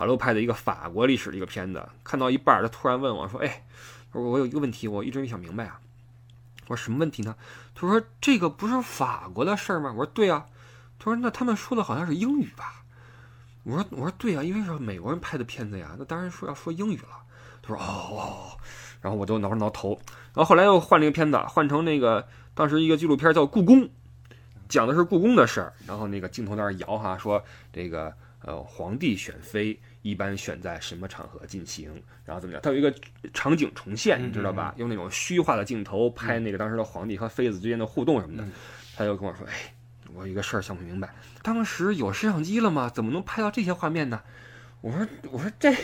[0.00, 3.66] 好莱坞拍的一个法国历史的一个片子，看到一半，他突然问我说：“哎，
[4.12, 5.78] 我说我有一个问题，我一直没想明白啊。”
[6.68, 7.36] 我说什么问题呢？
[7.74, 9.90] 他说这个不是法国的事儿吗？
[9.90, 10.46] 我说对啊。
[10.98, 12.82] 他说那他们说的好像是英语吧？
[13.64, 17.22] 我说我说对啊，因为是美国人拍的片子呀，那当然说要说英语了。
[17.60, 18.58] 他说哦，
[19.02, 20.00] 然后我就挠了挠头。
[20.32, 23.82] 然后后来又换了一个片子，换成那个当时一个纪录片叫《故宫》，
[24.66, 25.74] 讲的是故宫的事儿。
[25.86, 28.10] 然后那个镜头在那摇哈，说这个
[28.42, 31.90] 呃皇帝选妃一般选在什么场合进行，
[32.24, 32.62] 然后怎么样？
[32.62, 32.94] 它有一个
[33.34, 34.74] 场景重现，你知道吧？
[34.78, 38.52] 用那种虚化的镜头拍那个当时的皇帝和妃子之间的互动什么的嗯。
[38.96, 39.74] 他就跟我说：“哎，
[40.14, 42.90] 我有一个事儿想不明白，当时有摄像机了吗？
[42.92, 44.20] 怎么能拍到这些画面呢？”
[44.82, 45.74] 我说：“我说这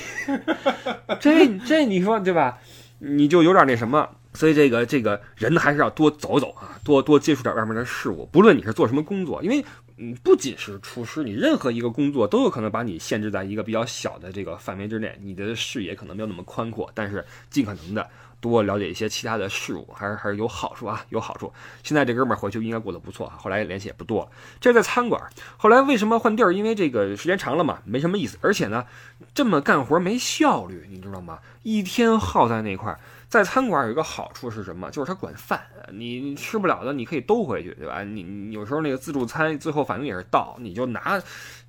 [1.21, 2.59] 这这你说对吧？
[2.99, 4.17] 你就有点那什么。
[4.33, 8.27] 所以这个这个人还是要多走走啊，多多接触点外面的事物。
[8.31, 9.65] 不论你是做什么工作，因为
[9.99, 16.91] 嗯，不仅是厨师，你任何一个工作都有可能把你限制在一个比较小的这个范围之内，你的视野可能没有那么宽阔。
[16.95, 18.07] 但是尽可能的
[18.39, 21.51] 多了解一些其他的事物，还是还是有好处啊，有好处。
[21.83, 24.31] 现在这哥们儿回去应该过得不错啊，后来联系也不多。
[24.61, 25.19] 这是在餐馆，
[25.57, 26.53] 后来为什么换地儿？
[26.53, 28.85] 因为这个时间长了嘛，没什么意思，而且呢，
[29.33, 31.39] 这么干活没效率，你知道吗？
[31.63, 33.01] 一天耗在那块儿。
[33.29, 34.91] 在餐馆有一个好处是什么？
[34.91, 35.61] 就是他管饭，
[35.93, 38.03] 你吃不了的你可以兜回去，对吧？
[38.05, 41.21] 你你有时候那个自助餐最后反正也是倒，你就拿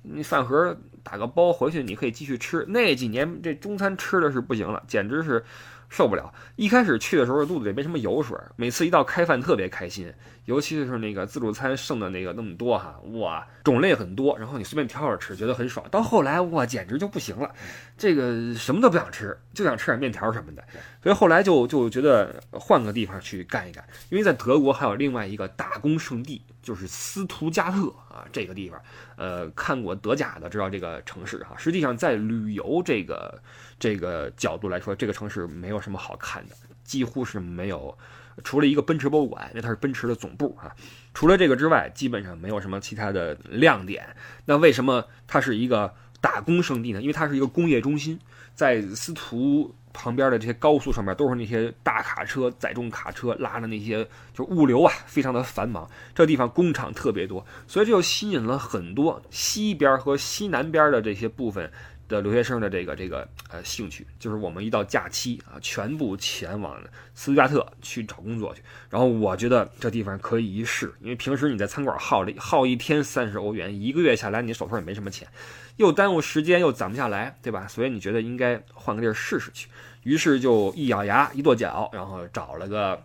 [0.02, 2.64] 你饭盒打个包回去，你可以继续吃。
[2.68, 5.44] 那几年这中餐吃的是不行了，简直是
[5.88, 6.32] 受不了。
[6.56, 10.12] 一开始去的时候肚子里没什么油水，每次一到开饭特别开心，
[10.44, 15.84] 尤其是那个自助餐剩的那个那么多哈，哇，种类很多，然后你随便挑着吃，觉得很爽。
[15.90, 17.52] 到后来哇，简直就不行了，
[17.98, 20.64] 这个什么都不想吃，就想吃点面条什么的。
[21.02, 28.80] 所以后来就就觉得换个地方去干一干，因为在德国还有另外一个打工圣地，就是斯图加特啊，这个地方，
[29.16, 31.56] 呃，看过德甲的知道这个城市哈。
[31.58, 33.42] 实际上在旅游这个
[33.78, 37.98] 这个角度来说，这个城市没有什么好看的，几乎是没有，
[38.44, 40.72] 除了一个奔驰博物馆，因为它是奔驰的总部啊。
[41.14, 44.14] 除了这个之外，基本上没有什么其他的亮点。
[44.44, 47.00] 那为什么它是一个打工圣地呢？
[47.00, 48.18] 因为它是一个工业中心，
[48.54, 49.74] 在斯图。
[49.90, 55.88] 旁边的这些高速上面都是那些大卡车、载重卡车拉着那些，就物流啊，非常的繁忙。
[56.14, 61.68] 这地方工厂特别多，所以这就吸引了很多西边和西南边的这些部分
[62.08, 64.06] 的留学生的这个这个呃兴趣。
[64.18, 66.80] 就是我们一到假期啊，全部前往
[67.14, 68.62] 斯图加特去找工作去。
[68.90, 75.28] 然后我觉得这地方可以一试，因为平时你在餐馆耗了耗一天三十欧元，一个月下来你手头也没什么钱，
[75.76, 77.68] 又耽误时间又攒不下来，对吧？
[77.68, 79.68] 所以你觉得应该换个地儿试试去。
[80.04, 83.04] 于是就一咬牙一跺脚，然后找了个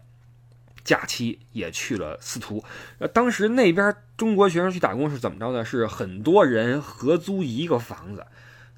[0.85, 2.63] 假期也去了司徒。
[2.99, 5.65] 呃，当时那边中国学生去打工是怎么着呢？
[5.65, 8.25] 是很多人合租一个房子，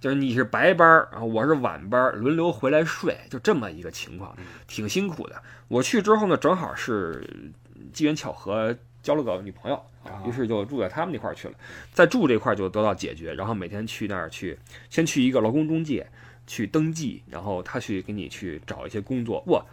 [0.05, 4.37] 就是你是白班儿啊，我是晚班儿，轮流回来睡，就这么一个情况，
[4.67, 5.41] 挺辛苦的。
[5.67, 7.27] 我去之后呢，正好是
[7.91, 9.83] 机缘巧合交了个女朋友，
[10.23, 11.55] 于是就住在他们那块儿去了。
[11.91, 14.55] 在住这块儿就得到解决，然后每天去那儿去，
[14.91, 16.05] 先去一个劳工中介。
[16.47, 19.65] 去登记，然后他去给你去找一些工作，哇，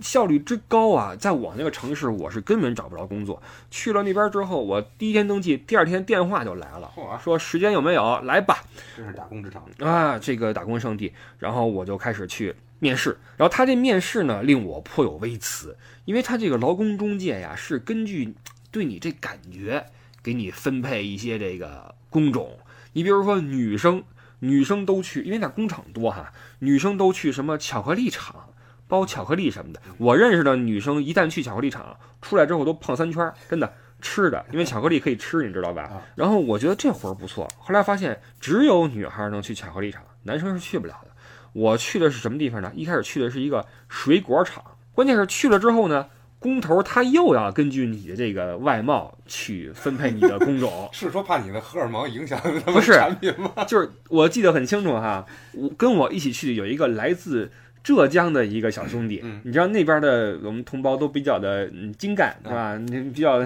[0.00, 1.14] 效率之高啊！
[1.16, 3.42] 在我那个城市，我是根本找不着工作。
[3.70, 6.90] 去了那边之后，我第一天登记，第二天电话就来了，
[7.22, 8.64] 说时间有没有来吧？
[8.96, 11.12] 这是打工之城啊，这个打工圣地。
[11.38, 18.34] 然后我就开始去面试，然后他这面试呢，令我颇有微词，因为他这个劳工中介呀，是根据
[18.70, 19.86] 对你这感觉
[20.22, 22.58] 给你分配一些这个工种。
[22.92, 24.02] 你比如说女生。
[24.40, 26.30] 女生都去，因为那工厂多哈。
[26.58, 28.50] 女生都去什么巧克力厂
[28.94, 29.80] 包巧克力什么的。
[29.98, 35.90] 我认识的女生一旦去巧克力厂，出来之后都胖三圈，真的吃的，因为巧克力可以吃，你知道吧？
[36.14, 37.48] 然后我觉得这活儿不错。
[37.58, 41.10] 后来发现只有女孩能去巧克力厂，男生是去不了的。
[41.52, 42.70] 我去的是什么地方呢？
[42.76, 44.62] 一开始去的是一个水果厂，
[44.94, 46.06] 关键是去了之后呢。
[46.40, 53.64] 工头他又要根据你的这个外貌去分配你的工种， 是说怕你的荷尔蒙影响他们产品吗？
[53.66, 57.50] 就是我记得很清楚哈，我跟我一起去的有一个来自
[57.84, 62.76] 浙江的一个小兄弟，你知道那边的我们同胞都比较的精干是吧？
[63.14, 63.38] 比较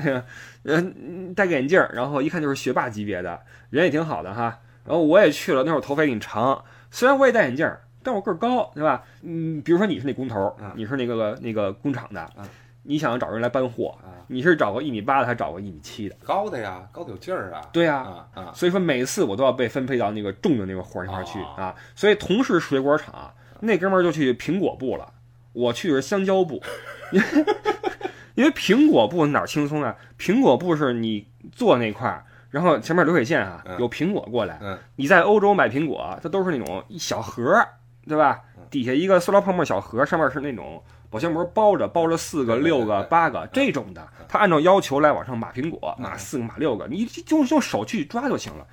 [0.64, 4.61] 嗯戴个眼镜，然后一看就是学霸级别的，人也挺好的哈。
[4.87, 7.70] 然后我也去了，那会儿头发也挺长，虽然我也戴眼镜，
[8.03, 9.03] 但我个儿高，对吧？
[9.22, 12.27] 嗯，比如说你是那工头，你是那个那个工厂的。
[12.85, 14.24] 你想找人来搬货啊？
[14.29, 16.16] 你是找个一米八的，还是找个一米七的？
[16.24, 17.61] 高的呀，高的有劲儿啊。
[17.70, 21.74] 对呀，啊，所以说每次我都要被分配到那个重的那个活儿那块去啊。
[21.94, 25.12] 所以同是水果厂，那哥们儿就去苹果部了，
[25.52, 26.62] 我去的是香蕉部，
[28.34, 29.94] 因为苹果部哪儿轻松啊？
[30.18, 34.58] 苹果部是你坐那块儿，然后前面流水线啊，有苹果过来。
[34.96, 37.68] 你在欧洲买苹果，它都是那种一小盒儿，
[38.06, 38.40] 对吧？
[38.70, 40.82] 底下一个塑料泡沫小盒，上面是那种。
[41.10, 48.66] 保鲜膜包着，包着四个、六个、八个这种的，他按照要求来往上码苹果，码四个、码六个，你就用手去抓就行了。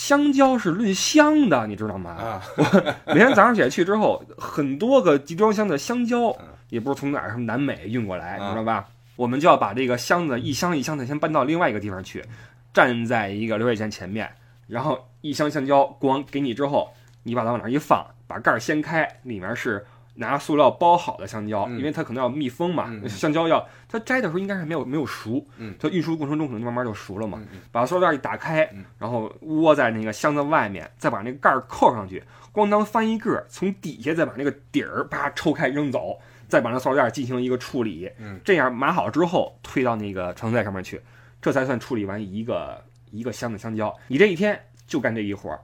[0.00, 2.40] 香蕉是论箱的，你知道吗？
[3.08, 6.34] 每天早上起来去之后，很多个集装箱的香蕉，
[6.70, 8.88] 也不是从哪儿什么南美运过来，你知道吧？
[9.16, 12.24] 我们就要把这个箱子一箱一箱的先搬到另外一个地方去，
[12.72, 14.26] 站在一个流水线前面，
[14.66, 16.90] 然后一箱香蕉光给你之后，
[17.22, 19.84] 你把它往那儿一放，把盖儿掀开，里面是。
[20.20, 22.92] 拿塑料包好的香蕉，因为它可能要密封嘛。
[23.08, 25.44] 香蕉要它摘的时候应该是没有没有熟，
[25.78, 27.42] 它运输过程中可能慢慢就熟了嘛。
[27.72, 36.20] 把塑料袋一打开，然后窝在那个箱子外面，再把那个盖儿扣上去，咣当翻一个，从底下再把那个底儿啪抽开扔走。
[36.48, 41.00] 再把那塑料袋进行一个处理，嗯，这样码好之后推到那个传送带上面去，
[41.40, 43.96] 这才算处理完一个一个箱的香蕉。
[44.08, 45.60] 你这一天就干这一活儿，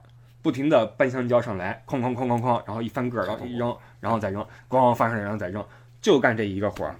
[0.47, 5.61] 不停的搬香蕉上来，哐哐哐哐哐，然后一翻个儿，然后一扔，然后再扔，咣咣翻上来，然后再扔，
[5.99, 6.95] 就干这一个活儿。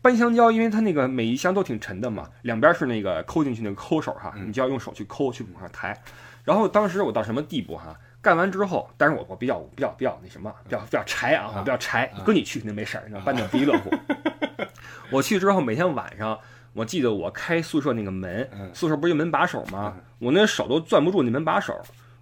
[0.00, 5.94] 搬香蕉，因为它那个每一箱都挺沉的嘛，两边是那个抠进去那个抠手哈，嗯你就要用手去抠去往上抬。
[6.42, 7.94] 然后当时我到什么地步哈？
[8.22, 12.34] 干完之后，但是我我比较比较比较那什么，比较比较柴啊，我比较柴跟。
[12.34, 13.90] 你去肯定没事儿，搬的不亦乐乎。
[15.10, 16.38] 我去之后，每天晚上，
[16.72, 19.94] 我记得我开宿舍那个门，嗯宿舍不是有门把手吗？
[20.18, 21.78] 我那手都攥不住那门把手，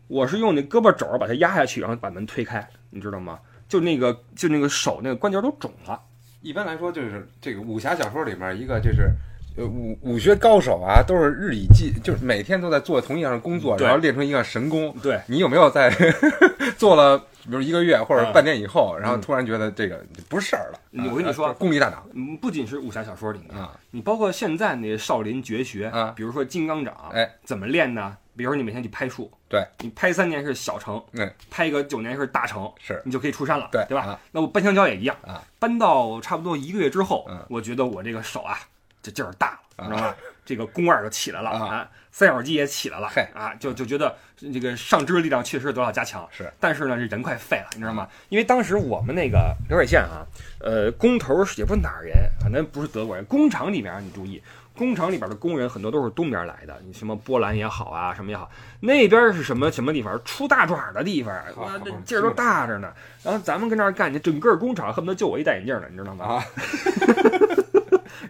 [0.08, 3.38] 我是用那胳膊肘儿把它压下去，然后把门推开，你知道吗？
[3.68, 6.00] 就那个就那个手那个关节都肿了。
[6.42, 9.10] 一般来说，就是这个武侠小说里面一个就是。
[9.56, 14.92] 呃，武武学高手啊，都是日以继，就是每天都在做同一样的工作，然后练成一个神功。
[15.00, 15.94] 对，你有没有在
[16.76, 20.80] 做了，比如一个月或者嗯半年以后，然后突然觉得这个不是事儿了？
[20.92, 21.10] 嗯。
[21.10, 26.12] 我跟你说啊功力大涨嗯，不仅是武侠小说里面，啊，你包括现在那少林绝学啊。
[26.16, 28.16] 比如说金刚掌，哎，怎么练呢？
[28.36, 29.64] 比如说你每天去拍树，对。
[29.78, 33.00] 你拍三年是小成，嗯，拍个九年是大成，是。
[33.04, 34.04] 你就可以出山了，对对吧？
[34.06, 34.20] 啊。
[34.32, 37.44] 那我搬香蕉也一样啊，搬到差不多一个月之后，嗯。
[37.48, 38.58] 我觉得我这个手啊，
[39.04, 40.16] 这劲儿大了，啊你知道吧？
[40.46, 46.26] 这个肱二就起来了啊啊，三角肌也起来了嘿啊，就就觉得这个上肢力量确实得到加强。
[46.30, 48.08] 是，但是呢，这人快废了，你知道吗？
[48.30, 50.24] 因为当时我们那个流水线啊，
[50.60, 53.24] 呃，工头也不是哪儿人，反正不是德国人。
[53.26, 54.42] 工厂里面你注意，
[54.76, 60.20] 工厂里边的工人很多都是东边来的，你什么波兰也好啊，什么也好，那边是什么什么地方？
[60.24, 62.92] 出大爪的地方，好好哇，这劲儿都大着呢。
[63.22, 66.26] 然后咱们跟那儿干，这整个工厂恨不得就我一戴眼镜的，你知道吗？
[66.26, 66.44] 啊，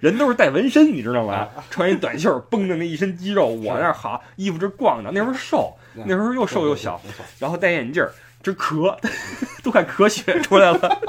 [0.05, 1.33] 人都是带纹身，你知道吗？
[1.35, 7.01] 啊 穿一短袖，绷着那一身肌肉，我那儿好衣服这逛的，那时候瘦，那时候又瘦又小，
[7.41, 8.13] 然后戴眼镜儿，
[8.43, 8.95] 这咳，
[9.65, 11.01] 都快咳血出来了。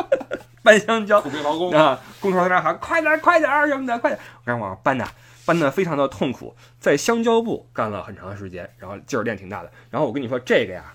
[0.64, 4.24] 搬香蕉苦逼劳工啊，工头在那儿喊快点儿快点儿什么的，快点儿！
[4.38, 5.06] 我让往上搬呐，
[5.46, 9.70] 搬的非常的痛苦，在香蕉部干了很长时间，然后劲儿练挺大的。
[9.92, 10.94] 然后我跟你说这个呀，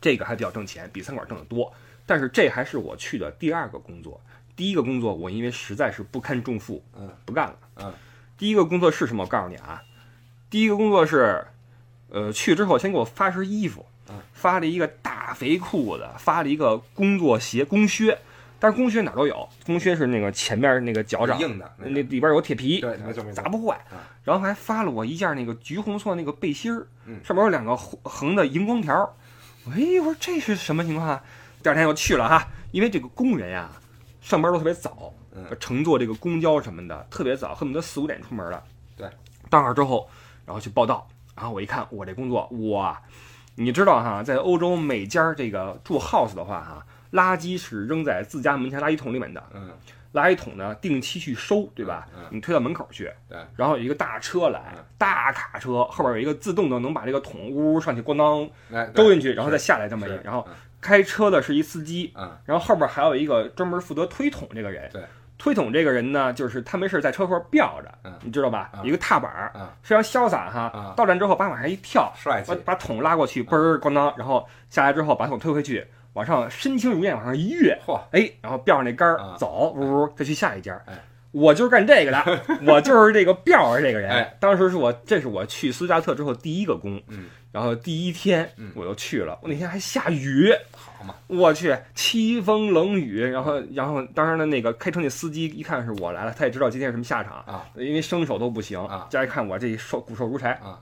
[0.00, 1.72] 这个还比较挣钱，比餐馆挣得多。
[2.04, 4.20] 但是这还是我去的第二个工作，
[4.56, 7.56] 第一个工作我因为实在是不堪重负，嗯，不干了。
[7.76, 7.92] 嗯，
[8.38, 9.22] 第一个工作是什么？
[9.24, 9.82] 我告诉你啊，
[10.48, 11.46] 第一个工作是，
[12.08, 18.18] 呃，去之后先给我发身衣服，嗯发了一个大肥裤子，发了一个工作鞋工靴，
[18.58, 22.82] 但是工靴哪儿都有，工靴是那个前面那个脚掌硬的，那里边有铁皮，
[23.34, 24.08] 砸不坏啊。
[24.24, 29.10] 然后还发了我一件那个橘红色那个背心儿，嗯上面有两个横横的荧光条儿。
[29.68, 31.22] 哎，我说这是什么情况啊？
[31.62, 33.70] 第二天又去了哈，因为这个工人呀，
[34.26, 35.46] 上班都特别早，嗯。
[35.60, 38.60] 乘坐这个公交什么的特别早，恨不得四五点出门了。
[38.96, 39.08] 对，
[39.48, 40.08] 到那儿之后，
[40.44, 43.00] 然后去报道，然后我一看我这工作，哇，
[43.54, 49.70] 你知道哈，在欧洲每家这个住 house 的话哈，垃圾是扔在自家门前垃圾桶里面的，嗯，
[50.12, 52.08] 垃圾桶呢定期去收，对吧？
[52.16, 52.24] 嗯。
[52.30, 60.44] 你推到门口去，对，然后有一个大车来嗯，大卡车后边有一个自动的能把这个桶呜呜上去，咣当哎，兜进去，然后再下来这么一是，然后
[60.80, 62.30] 开车的是一司机，嗯。
[62.44, 64.88] 然后后边还有一个专门负责推桶这个人。
[64.92, 65.02] 对，
[65.38, 68.12] 推桶这个人呢，就是他没事在车后边吊着，嗯。
[68.22, 68.70] 你知道吧？
[68.74, 68.86] 嗯。
[68.86, 69.66] 一个踏板儿，嗯。
[69.82, 70.72] 非常潇洒哈。
[70.74, 70.94] 嗯。
[70.96, 72.54] 到站之后，把往上一跳，帅气。
[72.54, 80.80] 把，把桶拉过去，嘣儿咣当，然后下来之后把桶推回去，往上身轻如燕往上一跃，嚯，哎，然后吊上那杆儿啊走，呜呜，再去下一家。
[80.86, 80.94] 哎。
[81.32, 84.10] 我就是干这个的， 我就是这个吊着这个人。
[84.10, 84.36] 哎。
[84.40, 88.70] 当时是我，这是我去斯加特之后第一个工，嗯，然后第一天嗯。
[88.74, 100.78] 我就去了，我那天还下雨，好嘛，我去，凄风冷雨，然后然后当时呢那个开车那司机一看是我来了，他也知道今天是什么下场啊，因为生手都不行啊，再一看我这瘦骨瘦如柴，啊。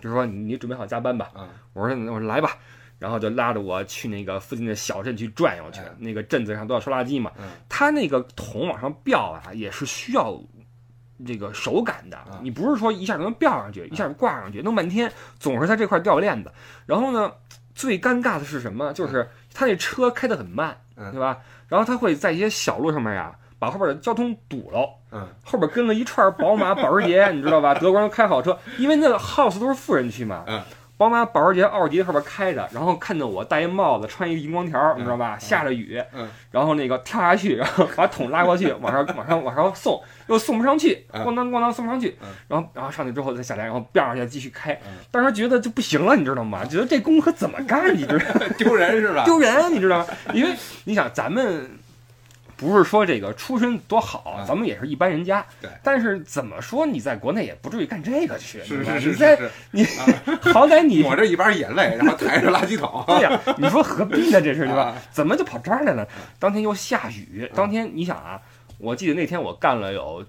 [0.00, 1.48] 就说你你准备好加班吧，啊。
[1.72, 2.58] 我说我说来吧，
[3.00, 7.44] 然后就拉着我去那个附近的小镇去转悠去哎，那个镇子上都要收垃圾嘛，嗯。
[7.68, 10.40] 他那个桶往上吊啊，也是需要
[11.24, 16.50] 这个手感的啊，你不是说一下就能吊上去，一下就挂上去，弄半天总是在这块掉链子。
[16.86, 17.32] 然后呢，
[17.74, 18.92] 最尴尬的是什么？
[18.92, 21.38] 就是他那车开得很慢，嗯对吧？
[21.68, 24.88] 然后他会在一些小路上面呀，把后边的交通堵了。
[25.12, 27.74] 嗯后边跟了一串宝马、保时捷，你知道吧？
[27.74, 30.44] 德国人开好车，因为那个 house 都是富人区嘛。
[30.46, 30.60] 嗯
[30.96, 35.36] 宝马、保时捷、奥迪后边开着，然后看见我戴一帽子，穿一个荧光条，你知道吧？
[35.38, 44.98] 下着雨，嗯然后那个跳下去，然后把桶拉过去，往上往上往上送，又送不上去，嗯咣当咣当送不上去嗯，然后然后上去之后再下来，然后吊上去继续开嗯。
[45.10, 46.64] 当时觉得就不行了，你知道吗？
[46.64, 47.92] 觉得这工可怎么干？
[47.96, 48.40] 你知道吗？
[48.56, 49.24] 丢人是吧？
[49.24, 50.06] 丢人，你知道吗？
[50.32, 50.54] 因为
[50.84, 51.68] 你想，咱们
[52.56, 55.44] 不是说这个出身多好，嗯咱们也是一般人家。
[55.60, 59.38] 对但是怎么说，你在国内也不至于干这个去，是对吧是是你在
[59.72, 59.84] 你
[60.52, 63.02] 好歹你抹着一把眼泪，然后抬着垃圾桶。
[63.08, 64.40] 对呀、你说何必呢？
[64.40, 64.96] 这是对吧啊？
[65.10, 66.06] 怎么就跑这儿来了？
[66.38, 68.40] 当天又下雨，当天你想啊，
[68.78, 70.24] 我记得那天我干了有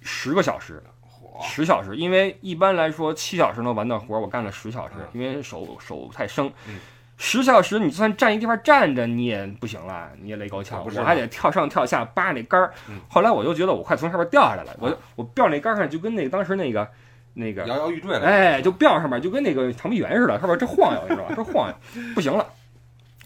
[0.00, 0.82] 十个小时，
[1.42, 6.78] 十小时，因为一般来说七小时能完的活儿，我干了十小时嗯，因为手手太生嗯。
[7.22, 12.98] 十小时，你就算站一地方站着，你也不行了，你也累够呛我还得跳上跳下扒那杆儿嗯。
[13.10, 16.88] 后来我就觉得我快从上面掉下来了，我啊我吊那杆上就跟那个当时那个
[17.34, 18.26] 那个摇摇欲坠了。
[18.26, 21.34] 哎，就吊上面，就跟那个长臂猿似的，上面这晃悠，你知道吧？
[21.36, 21.74] 这晃悠，
[22.14, 22.46] 不行了。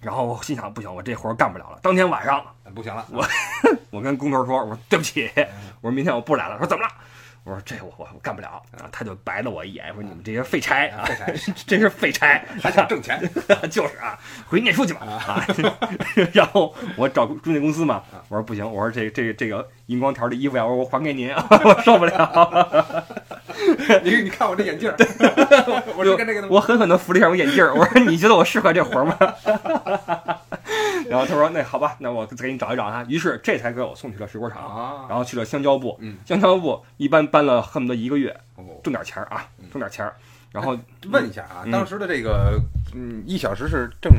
[0.02, 1.78] 然后我心想，不行，我这活儿干不了了。
[1.80, 3.24] 当天晚上，不行了，我
[3.90, 5.30] 我跟工头说，我说对不起，
[5.80, 6.58] 我说明天我不来了。
[6.58, 6.90] 说怎么了？
[7.44, 8.88] 我说这我我我干不了啊。
[8.90, 13.20] 他就白了我一眼，说你们这些废柴啊，废柴 真是废柴， 还想挣钱。
[13.70, 15.46] 就是啊，回去念书去吧啊。
[16.32, 23.04] 然后我找中介公司嘛，我说不行，我说这这这个荧光条的衣服呀，我说我还给您，我受不了。
[24.02, 24.96] 你你看我这眼镜儿，
[25.96, 29.16] 我就跟这个我狠狠的扶了一下我眼镜儿，我说你觉得我适合这活儿吗？
[31.08, 33.04] 然后他说那好吧，那我再给你找一找哈。
[33.08, 35.96] 于是这才给我送去了水果厂，啊，然后去了香蕉部。
[36.00, 40.14] 嗯香蕉部一般搬了恨不得一个月，哦挣点钱儿啊嗯，挣点钱儿。
[40.50, 40.78] 然后
[41.10, 42.58] 问一下啊，嗯当时的这个
[42.94, 44.12] 嗯一小时是挣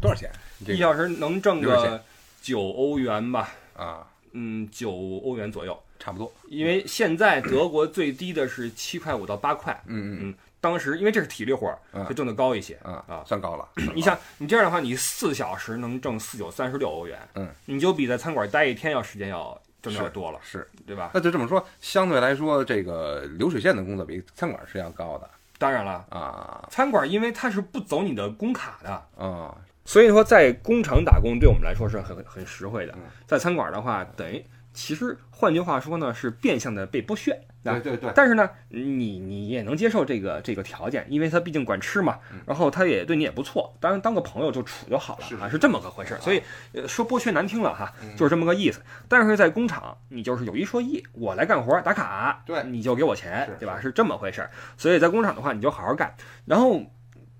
[0.00, 0.30] 多少钱？
[0.60, 2.02] 这个一小时能挣多少个
[2.40, 5.78] 九欧元吧，啊，嗯，九欧元左右。
[5.98, 6.30] 差不多。
[6.48, 10.34] 因为现在德国最低的是七块五到八块，嗯嗯
[10.66, 12.76] 当时因为这是体力活儿，嗯就挣得高一些。
[12.84, 13.68] 嗯啊算高了。
[13.94, 21.12] 你像你这样的话，你四小时能挣四九三十六欧元，嗯，你就比在餐馆待一天要时间要挣的要多了，是，对吧？
[21.14, 33.02] 那就这么说，相对来说，这个流水线的工作比餐馆是要高的当然了，啊餐馆因为它是不走你的工卡的，啊，所以说在工厂打工对我们来说是很很实惠的嗯。
[33.24, 34.44] 在餐馆的话，等于
[34.74, 37.40] 其实换句话说呢，是变相的被剥削。
[37.74, 46.20] 对对对，但是呢，你你也能接受这个这个条件，因为他毕竟管吃嘛，然后他也对你也不错，当然当个朋友就处就好了是啊，是这么个回事儿。
[46.20, 46.42] 所以
[46.72, 48.80] 呃说剥削难听了哈，嗯就是这么个意思。
[49.08, 53.80] 但是在工厂，你就是有一说一，我来干活打卡，对你就给我钱，对吧？
[53.80, 54.50] 是这么回事儿。
[54.76, 56.14] 所以在工厂的话，你就好好干。
[56.44, 56.82] 然后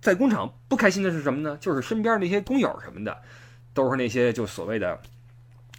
[0.00, 1.56] 在工厂不开心的是什么呢？
[1.60, 3.16] 就是身边那些工友什么的，
[3.74, 4.98] 都是那些就所谓的，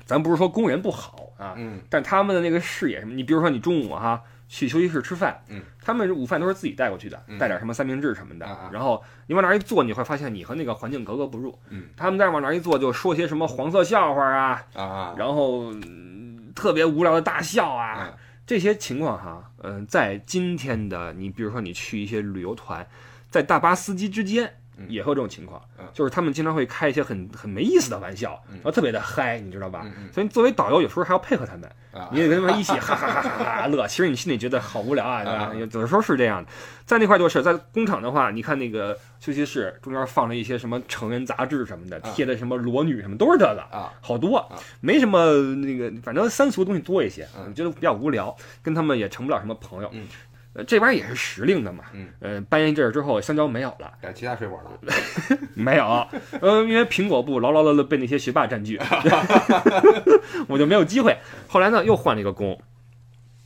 [0.06, 7.38] 咱不是说工人不好啊，嗯但他们的那个视野什么，你比如说你中午哈去休息室吃饭，嗯，他们午饭都是自己带过去的，嗯。
[7.38, 11.58] 带点什么三明治什么的，然后你往那儿一坐，你会发现你和那个环境格格不入。
[11.70, 11.84] 嗯。
[11.96, 18.18] 他们再往那儿一坐，就说些什么黄色笑话啊，啊，然后、嗯特别无聊的大笑啊，嗯。
[18.46, 22.88] 这些情况哈，嗯、在今天的你比如说你去一些旅游团，
[23.30, 24.54] 在大巴司机之间。
[24.78, 29.86] 嗯也会有这种情况嗯，就是他们经常会开一些很很没意思的玩笑，嗯然后特别的嗨，你知道吧？
[30.14, 33.86] 所以作为导游，有时候还要配合他们，啊你得跟他们一起哈哈哈哈哈哈乐。
[33.90, 35.52] 其实你心里觉得好无聊啊，对吧啊？
[35.54, 36.50] 有的时候是这样的。
[36.86, 44.50] 在那块就是在工厂的话，你看那个休息室中间放了一些什么成人杂志什么的，啊贴的什么裸女什么都是这个，啊好多，
[44.80, 49.92] 没什么那个，反正三俗的东西多一些，我觉得比较无聊，跟他们也成不了什么朋友。
[50.64, 51.84] 这玩意儿也是时令的嘛。
[51.94, 54.94] 嗯，呃，搬一阵儿之后，香蕉没有了，改其他水果了。
[55.54, 56.08] 没有，
[56.42, 58.80] 呃，因为苹果部牢牢的被那些学霸占据，
[60.48, 61.18] 我就没有机会。
[61.48, 62.60] 后来呢，又换了一个工，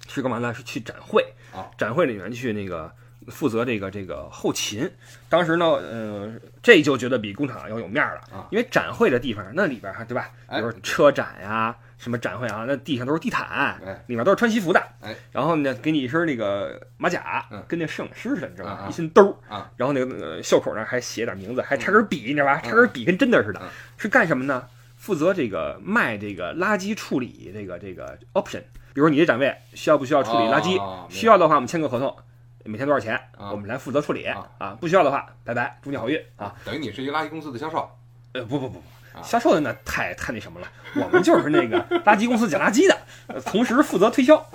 [0.07, 0.53] 是干嘛呢？
[0.53, 2.91] 是去展会啊，展会里面去那个
[3.27, 4.89] 负责这个这个后勤。
[5.29, 10.29] 当时呢，呃，这就觉得比工厂要有面儿了啊，因为展会的地方那里边哈，对吧？
[10.47, 11.75] 比哎如车展呀。
[12.01, 12.65] 什么展会啊？
[12.67, 13.47] 那地上都是地毯
[13.85, 14.83] 哎，里面都是穿西服的。
[15.01, 18.81] 哎，然后呢，给你一身那个马甲嗯，跟那摄影师似的，你知道啊啊？
[18.81, 22.59] 吗一身兜儿啊，然后那个呃袖口那还写点名字，还插根笔，你知道吧？
[22.59, 24.67] 插根笔跟真的似的嗯，是干什么呢？
[24.97, 28.61] 负责这个卖这个垃圾处理这个这个 option，
[28.93, 30.79] 比如你这展位需要不需要处理垃圾？
[30.81, 32.15] 哦需要的话，我们签个合同，
[32.65, 33.15] 每天多少钱？
[33.37, 34.77] 啊我们来负责处理啊啊！
[34.79, 36.53] 不需要的话，拜拜，祝你好运啊！
[36.65, 37.89] 等于你是一个垃圾公司的销售。
[38.33, 38.83] 呃，不不不，
[39.23, 42.97] 销售的那太太那什么了，我们就是那个 垃圾公司捡垃圾的，
[43.27, 44.43] 呃同时负责推销。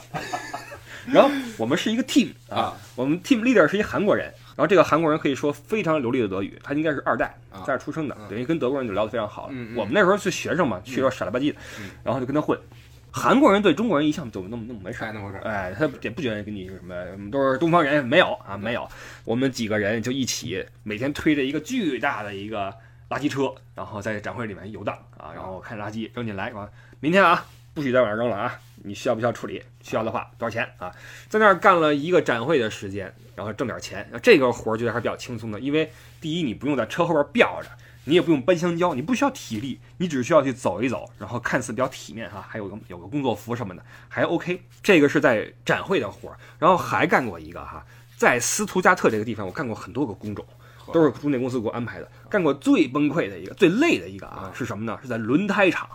[1.06, 4.26] 然后我们是一个 team 啊啊，我们 team leader 是一韩国人，
[4.56, 9.54] 然后这个韩国人可以说非常流利的德语，他应该是二代啊，在这儿出生的，嗯等于跟德国人就聊得非常好了。
[9.76, 12.58] 我们那时候是学生嘛，去了傻了吧唧的嗯，然后就跟他混。
[13.12, 18.86] 韩国人对中国人一向就那么那么回事儿哎，那么回事儿哎，他也不觉得跟你是什么，我们都是东方人，没有啊，没有。
[19.24, 22.74] 我们几个人就一起每天推着一个巨大的一个
[23.08, 26.68] 垃圾车，然后在展会里面游荡啊，然后看垃圾扔进来，啊
[27.00, 29.62] 明天啊不许再往上扔了啊，你需要不需要处理？
[29.82, 30.90] 需要的话多少钱啊？
[31.28, 34.10] 在那儿干了一个展会的时间，然后挣点钱。
[34.22, 37.68] 这个活儿觉得还是比较轻松的，因为第一你不用在车后边吊着，
[38.04, 44.62] 你也不用搬香蕉，你不需要体力，你只需要去走一走，然后看似比较体面哈，还有个有个工作服什么的，还 OK。
[44.82, 47.84] 这个是在展会的活儿，然后还干过一个哈，
[48.16, 50.44] 在斯图加特这个地方，我干过很多个工种，
[50.92, 52.10] 都是中介公司给我安排的。
[52.28, 54.98] 干过最崩溃的一个、最累的一个啊，是什么呢？
[55.02, 55.88] 是在轮胎厂。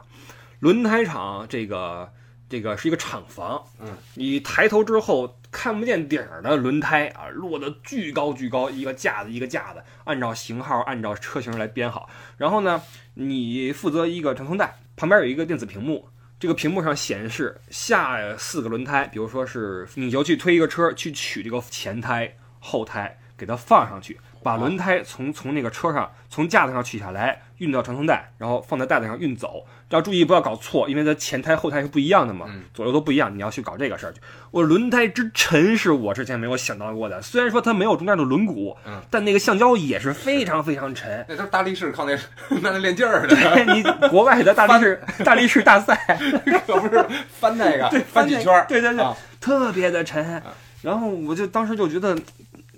[0.59, 2.11] 轮胎厂这个
[2.47, 12.09] 这个是一个厂房，嗯，你抬头之后看不见顶儿的轮胎啊，摞得巨高巨高，一个架子一个架子，按照型号、按照车型来编好。
[12.37, 12.81] 然后呢，
[13.15, 16.07] 你负责一个传送带，旁边有一个电子屏幕，
[16.39, 29.65] 这个屏幕上显示下四个轮胎，比如说是你就去推一个车去取这个前胎、后胎，给它放上去，把轮胎从从那个车上从架子上取下来，运到传送带，然后放在袋子上运走。
[29.89, 34.21] 要注意不要搞错，因为它前胎后胎是不一样的嘛，嗯左右都不一样，你要去搞这个事儿去。
[34.49, 41.25] 我轮胎之沉是我之前没有想到过的，虽然说它没有中间的轮毂，嗯但那个橡胶也是非常非常沉。
[41.27, 42.17] 那都是大力士靠那
[42.61, 43.35] 那那练劲儿的，
[43.73, 45.95] 你国外的大力士大力士大赛，
[46.65, 50.41] 可不是翻那个翻几圈儿，对对对，啊特别的沉。
[50.81, 52.17] 然后我就当时就觉得，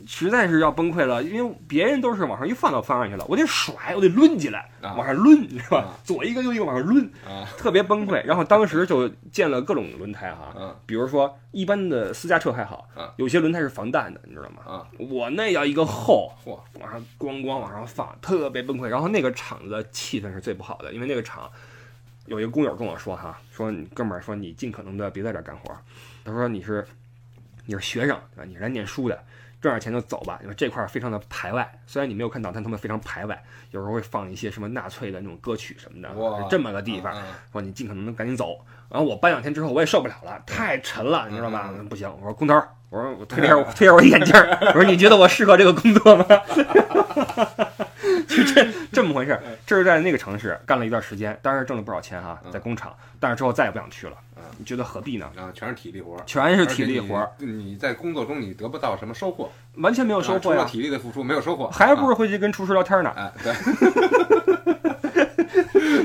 [0.06, 5.96] 实在是要崩溃了，因为别人都是往上一放到放上去了，我得甩，我得抡起来，啊往上抡，你知道吧啊？
[6.04, 8.24] 左一个右一个往上抡，啊特别崩溃。
[8.26, 14.62] 然后当时就见了各种轮胎哈，嗯比如说一般的私家车还好啊，有些轮胎是防弹的，你知道吗？
[14.66, 18.88] 啊，我那要一个厚，嚯，往上咣咣往上放，特别崩溃。
[18.88, 21.50] 然后那个厂子的气氛是最不好的，因为那个厂
[22.26, 25.76] 有一个工友跟我说哈，说你哥们儿说你尽可能的别在这儿干活，
[26.24, 26.86] 他说你是
[27.66, 28.46] 你是学生对吧？
[28.46, 29.24] 你是来念书的，
[29.64, 31.80] 挣点钱就走吧，因为这块儿非常的排外。
[31.88, 33.42] 虽然你没有看到，但他们非常排外，
[33.72, 37.14] 有时候会放一些什么纳粹的那种歌曲什么的，是这么个地方。
[37.16, 38.60] 嗯说你尽可能的赶紧走。
[38.94, 41.72] 然后我搬两天之后我也受不了了，太沉了，你知道吗？
[41.76, 46.26] 嗯不行，我说工头儿，我说我推下 我推下我眼镜儿，我说你觉得我适合这个工作吗？
[48.28, 54.44] 就这这么回事儿，这是在那个城市干了一段时间，当然挣了不少钱哈，在工厂，但是之后再也不想去了嗯。
[54.60, 55.26] 你觉得何必呢？
[55.36, 57.76] 啊，全是体力活儿，全是体力活儿，你。
[57.76, 63.12] 在工作中你得不到什么收获，完全没有收啊除了获呀，体力的付出没有收获，还不如啊回去跟厨师聊天呢。
[63.16, 63.54] 哎对，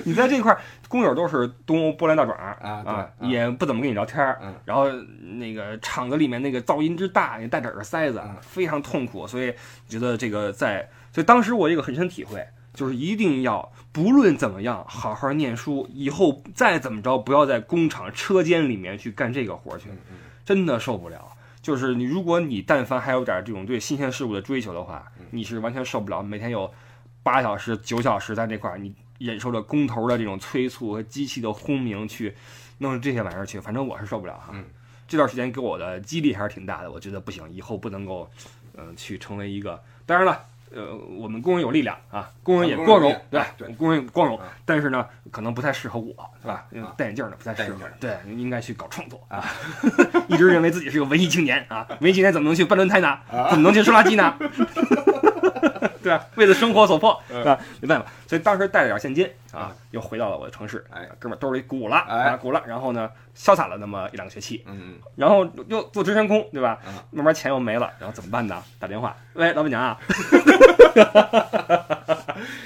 [0.09, 4.91] 你在这块儿，工友都是东欧波兰大爪啊也不怎么跟你聊天然后
[5.39, 9.53] 那个厂子里面那个噪音之大，你戴着耳塞子嗯，非常痛苦，所以
[9.89, 19.89] 觉得这个在，所以当时我有一个很深体会，就是一定要不论怎么样好好念书，以后再怎么着不要在工厂车间里面去干这个活儿去，
[20.45, 21.33] 真的受不了。
[21.61, 26.23] 就是你，如果你但凡还有点这种对新鲜事物的追求的话，嗯你是完全受不了。
[26.23, 26.73] 每天有
[27.23, 32.35] 八小时、九小时在这块儿，你忍受着工头的这种催促和机器的轰鸣去
[32.79, 34.51] 弄这些玩意儿去，反正我是受不了哈。
[34.53, 34.64] 嗯
[35.07, 38.31] 这段时间给我的激励还是挺大的，我觉得不行，以后不能够，
[38.77, 39.83] 嗯、去成为一个。
[40.05, 40.39] 当然了。
[40.71, 43.47] 呃，我们工人有力量啊，工人也光荣，对吧？
[43.57, 46.66] 对工人光荣啊，但是呢，可能不太适合我，是吧？
[46.75, 49.43] 啊戴眼镜的不太适合对，应该去搞创作啊。
[50.29, 53.19] 一直认为自己是个文艺青年啊，文艺青年怎么能去搬轮胎呢？
[53.49, 54.37] 怎么能去收垃圾呢？
[56.09, 56.25] 对吧？
[56.37, 57.59] 为了生活所迫，是吧？
[57.81, 66.95] 没办法，所以当时带了点现金啊，又回到了我的城市，哎，哥们儿兜里鼓了鼓了，然后呢，潇洒了那么一两个学期，嗯然后又坐直升空，对吧嗯？
[67.11, 68.63] 慢慢钱又没了，然后怎么办呢？
[68.79, 69.99] 打电话，喂，老板娘啊，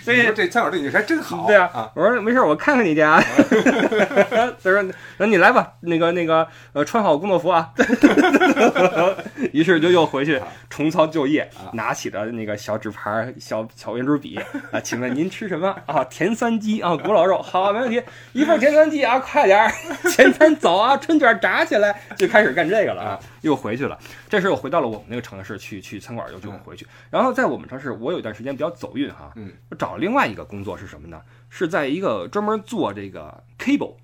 [0.02, 3.20] 所以你说这餐馆对你还真好，对啊，啊，我说没事，我看看你家。
[4.62, 4.84] 他说
[5.18, 7.72] ：“那你来吧，那个那个呃，穿好工作服啊。
[9.52, 10.40] ”于是就又回去
[10.72, 16.02] 重操旧业，啊拿起了那个小纸牌儿、小小圆珠笔啊，请问您吃什么啊？
[16.04, 18.02] 甜酸鸡啊，古老肉，好，没问题，
[18.32, 19.70] 一份甜酸鸡啊，快点儿，
[20.10, 23.98] 前餐走啊，春卷炸起来，就开始干这个了啊，又回去了。
[24.30, 26.86] 这时候我回到了我们那个城市去去餐馆，又就回去。
[27.10, 31.20] 然后在我们城市，我有一段时间比较走运哈，嗯，我找另外一个工作是什么呢？
[31.50, 33.96] 是在一个专门做这个 cable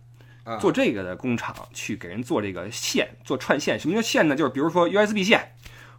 [0.45, 3.81] 啊做这个的工厂去给人做这个线，做串线。
[3.81, 4.37] 什么叫线呢？
[4.37, 5.53] 就是比如说 USB 线，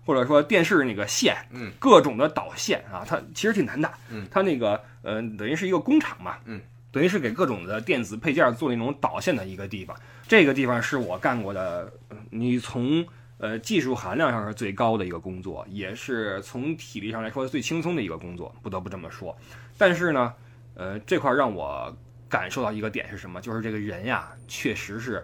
[0.10, 3.91] 或者说电视那个线，嗯，各种的导线啊，它其实挺难的。
[4.10, 6.38] 嗯，它那个呃，等于是一个工厂嘛。
[6.45, 6.60] 嗯。
[6.91, 9.95] 等于是给各种的电子配件做那种导线的一个地方，
[10.28, 13.05] 这个地方是我干过的，呃你从
[13.38, 19.38] 呃技术含量上是最高的一个工作，也是从体力上来说最轻松的一个工作，不得不这么说。
[19.78, 20.34] 但是呢，
[20.74, 21.95] 呃，这块儿让我
[22.28, 23.39] 感受到一个点是什么？
[23.39, 25.24] 就是这个人呀，确实是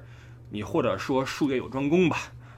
[0.51, 2.17] 你或者说术业有专攻吧，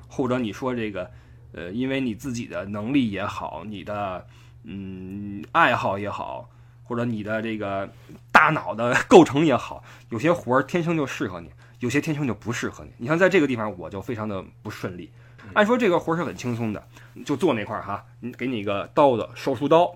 [0.09, 1.09] 或者你说这个
[1.53, 4.25] 呃，因为你自己的能力也好，你的
[4.63, 6.49] 嗯爱好也好，
[6.83, 7.89] 或者你的这个
[8.31, 12.91] 大脑的 构成也好，有些活儿天生就适合你，有些天生就不适合你。
[12.97, 15.11] 你像在这个地方，我就非常的不顺利。
[15.53, 16.87] 按说这个活儿是很轻松的，
[17.25, 19.95] 就做那块儿哈，你给你一个刀子，手术刀，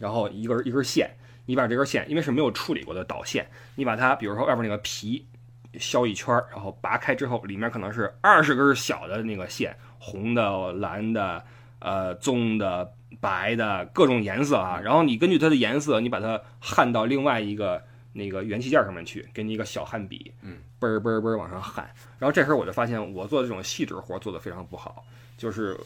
[0.00, 1.10] 然后一根一根线，
[1.46, 5.24] 你把这根线，因为是没有处理过的导线，你把它，比如说外边那个皮
[5.78, 11.44] 削一圈儿，然后拔开之后，里面可能是二十根小的那个线，红的、蓝的、
[11.78, 14.80] 呃棕的、白的各种颜色啊。
[14.82, 21.88] 然后你根据它的颜色，你把它焊到另外一个那个元器件上面去，给你一个小焊笔，嗯，嘣儿嘣儿嘣儿往上焊。
[22.18, 25.04] 然后这时候我就发现，我做的这种细致活做的非常不好，
[25.36, 25.78] 就是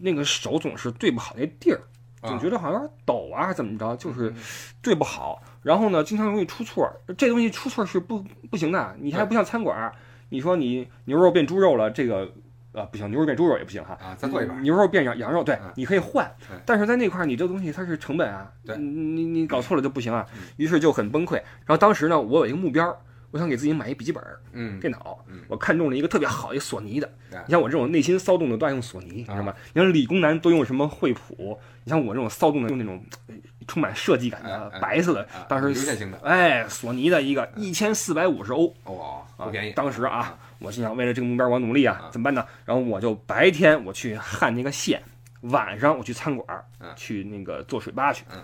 [0.00, 1.80] 那个手总是对不好那地儿。
[2.22, 4.34] 总觉得好像有点抖啊，怎么着，就是
[4.82, 5.40] 对不好。
[5.66, 6.94] 然后呢，经常容易出错儿。
[7.18, 8.96] 这东西出错儿是不不行的。
[9.00, 9.92] 你还不像餐馆儿，
[10.28, 12.32] 你说你牛肉变猪肉了，这个
[12.70, 13.98] 呃不行，牛肉变猪肉也不行哈。
[14.00, 14.62] 啊，再做一盘。
[14.62, 20.42] 牛肉变羊羊肉，对嗯，你可以换对，但是在那块儿，你这东西它是成本啊，对你你你搞错了就不行啊嗯。
[20.56, 21.34] 于是就很崩溃。
[21.34, 22.96] 然后当时呢，我有一个目标儿，
[23.32, 27.12] 我想给自己买一笔记本儿嗯，电脑嗯，我看中了一个特别好一个索尼的。
[27.28, 29.54] 对你像我这种内心骚动的都爱用索尼，你知道啊吗？
[29.74, 33.34] 你像理工男都用什么惠普，你像我这种骚动的用那种呃
[33.66, 38.74] 充满设计感的白色的啊，当时流线型的哎，索尼的一个一千四百五十欧。
[38.84, 39.72] 哦，啊不便宜。
[39.72, 42.44] 当时啊，我心想，为了这个目标，我努力啊啊，怎么办呢？
[42.64, 45.02] 然后我就白天我去焊那个线，
[45.42, 46.64] 晚上我去餐馆
[46.94, 48.42] 去那个做水吧去嗯，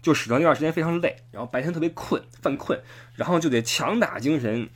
[0.00, 2.80] 就使得那段时间非常累，然后白天特别困，犯困，
[3.16, 4.68] 然后就得强打精神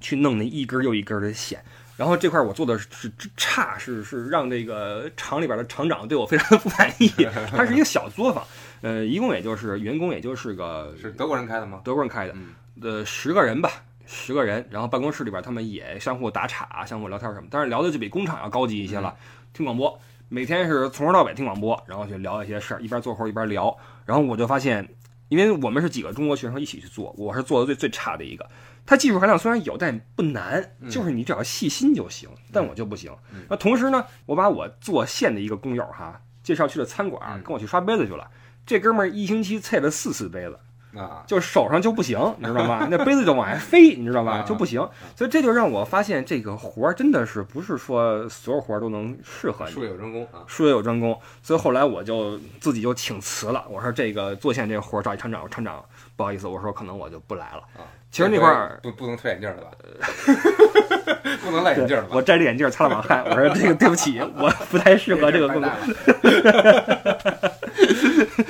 [0.00, 1.62] 去弄那一根又一根的线。
[1.96, 7.12] 然后这块我做的是是差，是是让这个厂里边的厂长对我非常的不满意。
[7.54, 8.42] 它是一个小作坊，
[8.82, 11.80] 呃，一共也就是员工也就是个是德国人开的吗？
[11.84, 13.70] 德国人开的，嗯呃，十个人吧，
[14.06, 19.14] 十个人，然后办公室里边他们也相互打岔、相互聊天什么，但是聊的就比工厂要高级一些了。
[19.52, 23.76] 听广播，每天是从头到尾听广播，然后去聊一些事儿，一边做活一边聊。
[24.06, 24.88] 然后我就发现，
[25.28, 28.48] 因为我们是几个中国学生一起去做，我是做的最最差的一个。
[28.86, 32.28] 它技术含量虽然有，但不难，就是你只要细心就行。
[32.50, 33.12] 但我就不行。
[33.48, 38.28] 那同时呢，我把我做线的一个工友哈介绍去了餐馆，嗯跟我去刷杯子去了。
[38.66, 42.86] 这哥们儿一星期菜了四次杯子，啊，就手上就不行，你知道吗？
[42.90, 44.38] 那杯子就往外飞，你知道吧？
[44.38, 44.80] 啊就不行。
[45.16, 49.82] 所以这就让我发现，这个活儿真的是不是说所有活儿都能适合你术。
[49.82, 50.44] 业有专攻啊。
[50.46, 53.64] 术业有专攻，所以后来我就自己就请辞了。
[53.68, 55.84] 我说这个做线这个活儿找一厂长，厂长
[56.16, 57.62] 不好意思，我说可能我就不来了。
[57.76, 59.70] 啊，其实那块儿不不能推眼镜了吧？
[61.44, 62.10] 不能赖眼镜了吧？
[62.12, 65.70] 我摘着眼镜擦了把汗，我说这个对不起，我不太适合这个工作。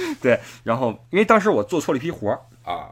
[0.21, 2.91] 对，然后因为当时我做错了一批活儿，啊，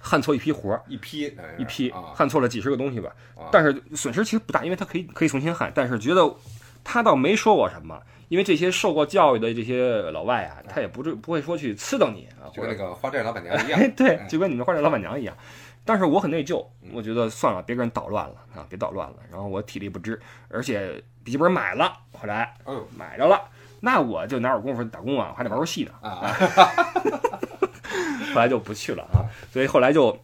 [0.00, 6.34] 焊错一批活儿，一批一批啊，焊错了几十个东西吧啊，但是损失其实不大，因为他可以可以重新焊，但是觉得
[6.84, 15.36] 他倒没说我什么，因为这些受过教育的这些老外啊，他也不至不会说去呲瞪你啊，就跟那个花店老板娘一样哎，对哎，就跟你们花店老板娘一样。
[15.84, 19.16] 但是我很内疚，嗯我觉得算了，别跟人捣乱了啊，别捣乱了。
[19.30, 20.20] 然后我体力不支，
[20.50, 23.40] 而且笔记本买了，后来嗯买着了，
[23.80, 25.28] 那我就哪有功夫打工啊？
[25.30, 25.92] 我还得玩游戏呢。
[26.00, 26.34] 啊，
[28.34, 30.16] 后来就不去了啊，所以后来就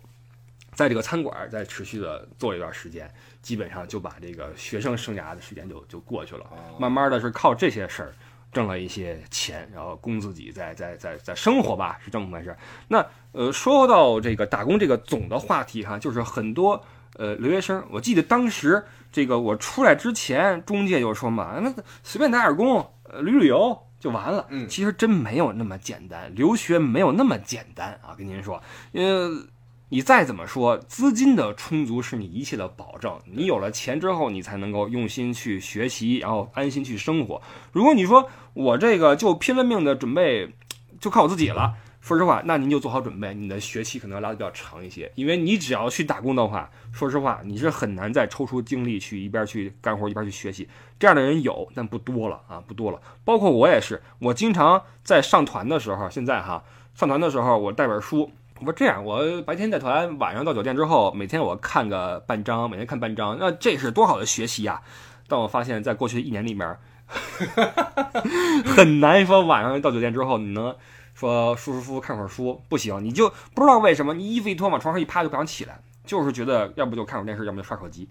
[0.75, 3.09] 在这个餐馆再持续的做了一段时间，
[3.43, 6.45] 基本上就把这个学生生涯的时间就就过去了。
[6.51, 8.13] 哦慢慢的是靠这些事儿
[8.53, 12.57] 挣了一些钱，然后供自己在在在在生活吧，是这么回事。
[12.89, 16.81] 那呃，说到这个打工这个总的话题哈，就是很多
[17.17, 18.81] 呃留学生，我记得当时
[19.11, 21.73] 这个我出来之前，中介就说嘛，那
[22.05, 24.47] 随便打点工，呃，旅旅游就完了。
[24.51, 28.63] 嗯其实真没有那么简单，留学没有那么简单啊，跟您说，
[28.93, 29.47] 呃。
[29.91, 33.17] 你再怎么说，资金的充足是你一切的保证。
[33.27, 37.41] 你有了钱之后，你才能够用心去学习，然后安心去生活。
[37.71, 40.53] 如果你说我这个就拼了命的准备，
[40.99, 50.69] 就靠我自己了，说实话，那您就做好准备，你的学期可能要拉的比较长一些，因为你只要去打工的话，说实话，你是很难再抽出精力去一边去干活一边去学习。
[50.99, 53.01] 这样的人有，但不多了啊，不多了。
[53.25, 56.63] 包括我也是，我经常在上团的时候，现在哈
[56.95, 58.31] 上团的时候，我带本书。
[58.61, 64.83] 我说这样，我白天带团，晚上到酒店之后，每天我看个半章，每天看半章，那这是多好的学习呀、
[65.27, 66.77] 但我发现，在过去一年里面，
[68.67, 70.77] 很难说晚上到酒店之后你能
[71.25, 78.07] 说舒舒服服看会儿书，不行，你就不知道为什么，你衣服一脱往床上一趴就不想起来，就是觉得要不就看会儿电视，要么就刷手机，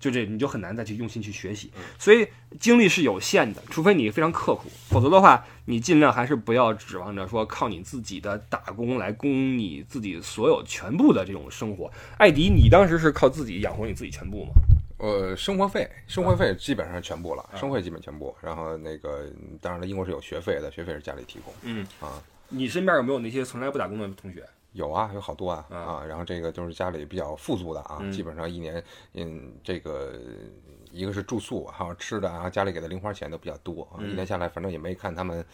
[0.00, 2.26] 就这你就很难再去用心去学习，所以
[2.58, 11.90] 精力是有限的，除非你非常刻苦，否则的话，你尽量还是不要指望着说靠你自己的打工来供你自己所有全部的这种生活。
[12.18, 14.50] 艾迪，你当时是靠自己养活你自己全部吗？
[14.98, 18.34] 呃，生活费，生活费基本上全部了，啊生活费基本全部。
[18.40, 19.26] 然后那个，
[19.60, 21.52] 当然了，英国是有学费的，学费是家里提供。
[21.64, 22.16] 嗯啊，
[22.48, 24.46] 你身边有没有那些从来不打工的同学？
[24.72, 26.04] 有啊，有好多啊啊啊。
[26.04, 28.82] 然后这个就是家里比较富足的啊，嗯基本上一年，
[29.14, 30.12] 嗯，这个
[30.92, 35.44] 一个是住宿，还有吃的啊，家里给的零花钱都比较多啊，嗯一年下来反正也没看他们，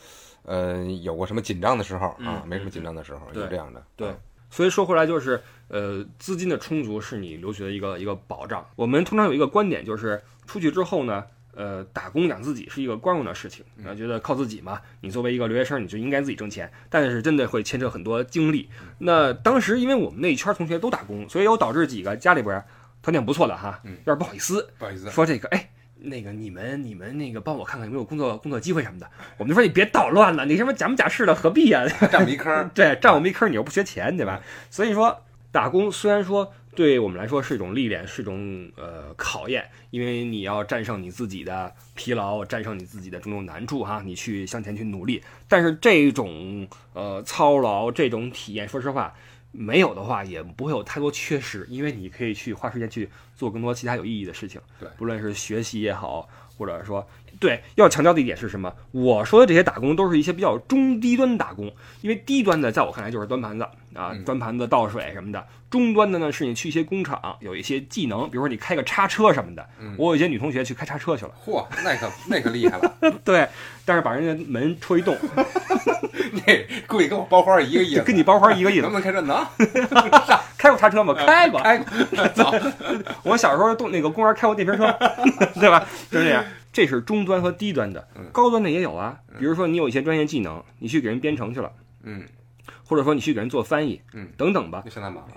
[0.43, 4.17] 呃，有过什么紧张的时候啊嗯，没什么紧张的时候，对有这样的，对啊，
[4.51, 8.69] 所以说回来就是，呃，资金的充足是你留学的一个一个保障。
[8.77, 11.25] 我们通常有一个观点，就是出去之后呢，
[11.55, 18.69] 呃，打工养自己是一个光荣的事情，啊，觉得靠自己嘛，你作为一个留学生，你就应该自己挣钱，但是真的会牵扯很多精力。
[18.99, 22.65] 那当时因为我们那一圈同学都打工，所以有导致几个家里边
[23.03, 29.07] 条件不错的哈，嗯有点不好意思，不好意思，说这个，哎，那个你们你们那个帮我看看有没有工作工作机会什么的。
[29.37, 34.41] 我们就说你别捣乱了，你什么假模假式的，何必呀、占我一坑，对，占我们一坑，你又不缺钱，对吧？
[34.71, 45.23] 所以说，打工虽然说对我们来说是一种历练，是一种呃考验，因为你要战胜你自己的疲劳，战胜你自己的种种难处哈，你去向前去努力。
[45.49, 49.15] 但是这种呃操劳，这种体验，说实话。
[49.55, 53.07] 没有的话，也不会有太多缺失，因为你可以去花时间去
[53.37, 54.59] 做更多其他有意义的事情。
[54.81, 57.07] 对不论是学习也好，或者说，
[57.41, 58.73] 对，要强调的一点是什么？
[58.93, 63.65] 我说的这些打工都是一些比较中低端打工，因为低端的在我看来就是端盘子
[63.95, 65.45] 啊，嗯端盘子倒水什么的。
[65.71, 69.67] 中端的呢，是你去一些工厂，有一些技能，比如说你开个叉车什么的。
[69.81, 73.49] 嗯我有一些女同学去开叉车去了，嚯，那可那可厉害了， 对，
[73.85, 75.17] 但是把人家门戳一洞，
[76.47, 78.93] 那估计跟我包花一个意思，跟你包花一个意思能。
[78.93, 79.21] 不能开车？
[79.23, 79.47] 能，
[80.59, 81.15] 开过叉车吗？
[81.15, 82.53] 开过，开过， 走，
[83.23, 84.95] 我小时候动那个公园开过电瓶车，
[85.59, 85.87] 对吧？
[86.11, 86.45] 就是这样。
[86.73, 89.19] 这是中端和低端的嗯，高端的也有啊。
[89.39, 91.71] 比如说你有一些专业技能，你去给人编程去了，
[92.03, 92.25] 嗯，
[92.85, 94.83] 或者说你去给人做翻译，嗯，等等吧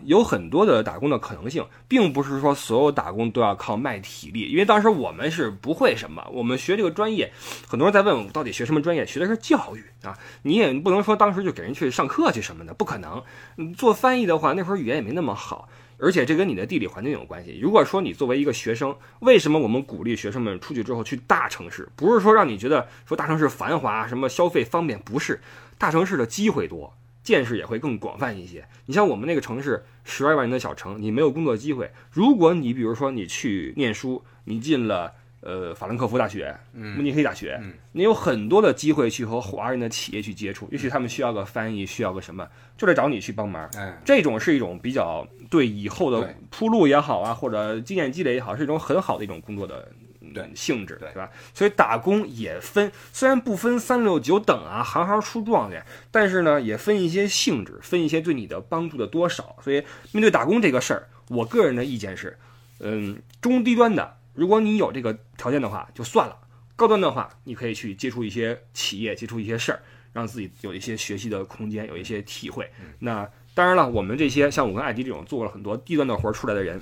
[0.03, 7.31] 有很多的打工的可能性，并不是说所有打工都要靠卖体力，因为当时我们是不会什么，我们学这个专业，
[7.67, 13.21] 很多人在问我到底学什么专业，学的是教育啊，你也不能说当时就给人去上课去什么的，不可能。
[13.57, 15.67] 嗯做翻译的话，那会儿语言也没那么好。
[15.97, 17.59] 而且这跟你的地理环境有关系。
[17.61, 21.87] 如果说你作为一个学生，为什么我们鼓励学生们出去之后去大城市？
[21.95, 25.39] 不是说让你觉得说大城市繁华，什么消费方便，不是，
[25.77, 26.93] 大城市的机会多，
[27.23, 28.67] 见识也会更广泛一些。
[28.87, 31.91] 你像我们那个城市，十二万人的小城，你没有工作机会。
[32.11, 35.13] 如果你比如说你去念书，你进了
[35.45, 40.67] 呃法兰克福大学、慕尼黑大学，嗯你有很多的机会去和华人的企业去接触。
[40.71, 43.69] 也许他们需要个翻译，需要个什么，就得找你去帮忙。
[43.77, 49.87] 哎，这种是一种比较对以后的铺路也好啊，或者经验积累也好，是一种很好的一种工作的
[50.21, 51.29] 嗯对性质，对吧？
[51.53, 59.55] 所以打工也分，虽然不分三六九等啊，行行出状元，但是呢，也分一些性质，分一些对你的帮助的多少。
[59.61, 62.37] 所以面对打工这个事儿，我个人的意见是，
[62.79, 66.35] 嗯，中低端的，如果你有这个条件的话，就算了；
[66.75, 69.79] 高端的话，你可以去接触一些企业，接触一些事儿，
[70.13, 72.69] 让自己有一些学习的空间，有一些体会。
[72.99, 76.79] 那当然了，我们这些像我跟艾迪这种做了很多低端的活儿出来的人，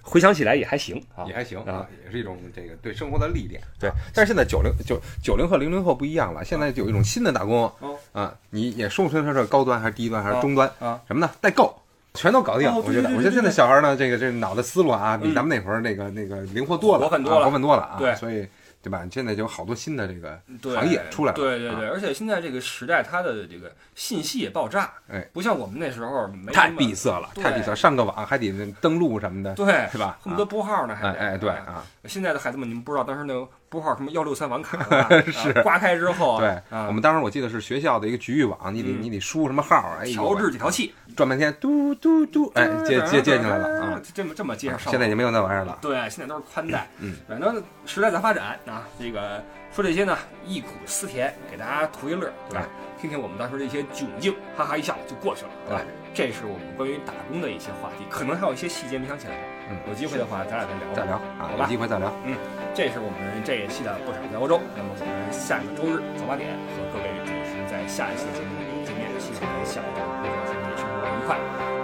[0.00, 1.34] 回想起来也还行啊也。
[1.34, 3.60] 还行啊啊，也是一种这个对生活的历练。
[3.78, 11.30] 对啊，但是现在九零九九零后、零零后不一样了，现在有一种新的打工哦啊，你也说不清它是高端还是低端还是中端啊什么呢？
[11.42, 11.78] 代购。
[12.14, 17.44] 全都搞定，哦我觉得，我觉得现在小孩呢，这个这脑袋思路啊，比嗯咱们那会儿那个那个灵活多了，啊活很多了。
[17.46, 17.96] 活很多了啊。
[17.98, 18.14] 对。
[18.14, 18.46] 所以
[18.80, 19.02] 对吧？
[19.10, 20.38] 现在就有好多新的这个
[20.74, 21.36] 行业出来了，啊。
[21.36, 30.18] 对对对，而且现在这个时代，它的这个信息也爆炸，哎，不像我们那时候没太闭塞了，太闭塞，上个网还得登录什么的，对，是吧？
[30.22, 36.48] 恨不得拨号呢，还得哎哎，对啊，现在的孩子们，你们不知道当时那个拨号什么幺六三网卡的 是啊刮开之后啊，对，
[36.78, 45.76] 啊我们当时我记得是学校的一个局域网，你得嗯你得输什么号，哎呦调制几条气，转半天，嘟嘟嘟，哎，接接接进来了啊！，这么这么接上现在已经没有那玩意儿了。
[45.82, 46.88] 对，现在都是宽带。
[47.00, 49.42] 嗯，反正时代在发展啊，这个
[49.74, 50.16] 说这些呢，
[50.46, 52.66] 忆苦思甜，给大家图一乐，对吧？
[53.00, 55.82] 听听我们当时的一些窘境，哈哈一笑就过去了，对吧？
[56.14, 59.34] 这是我们关于打工的一些话题，可能还有一些细节没想起来。
[59.74, 60.86] 嗯有机会的话，咱俩再聊。
[60.94, 62.06] 再聊啊，有好吧机会再聊。
[62.24, 62.38] 嗯
[62.74, 64.58] 这是我们这一期的不少在欧洲。
[64.78, 71.34] 那么我们下个周日早八点和各位准时在下一期节目里见面，希望下一周各位兄弟生活愉快。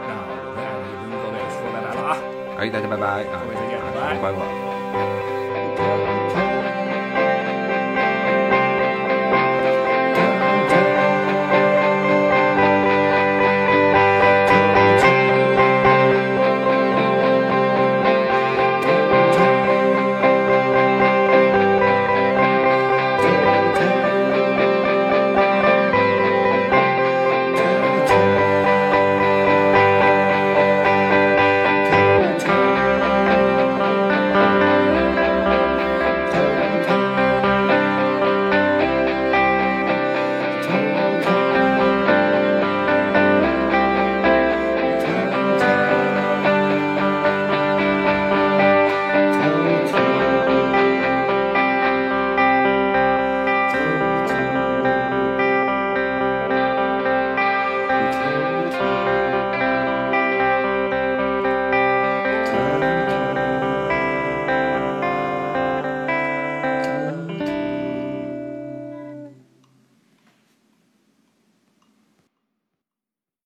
[0.06, 2.10] 那我们就跟各位说拜拜了啊，
[2.58, 4.18] 哎，大家拜拜啊各位，再见，拜拜。
[4.22, 5.39] 拜拜。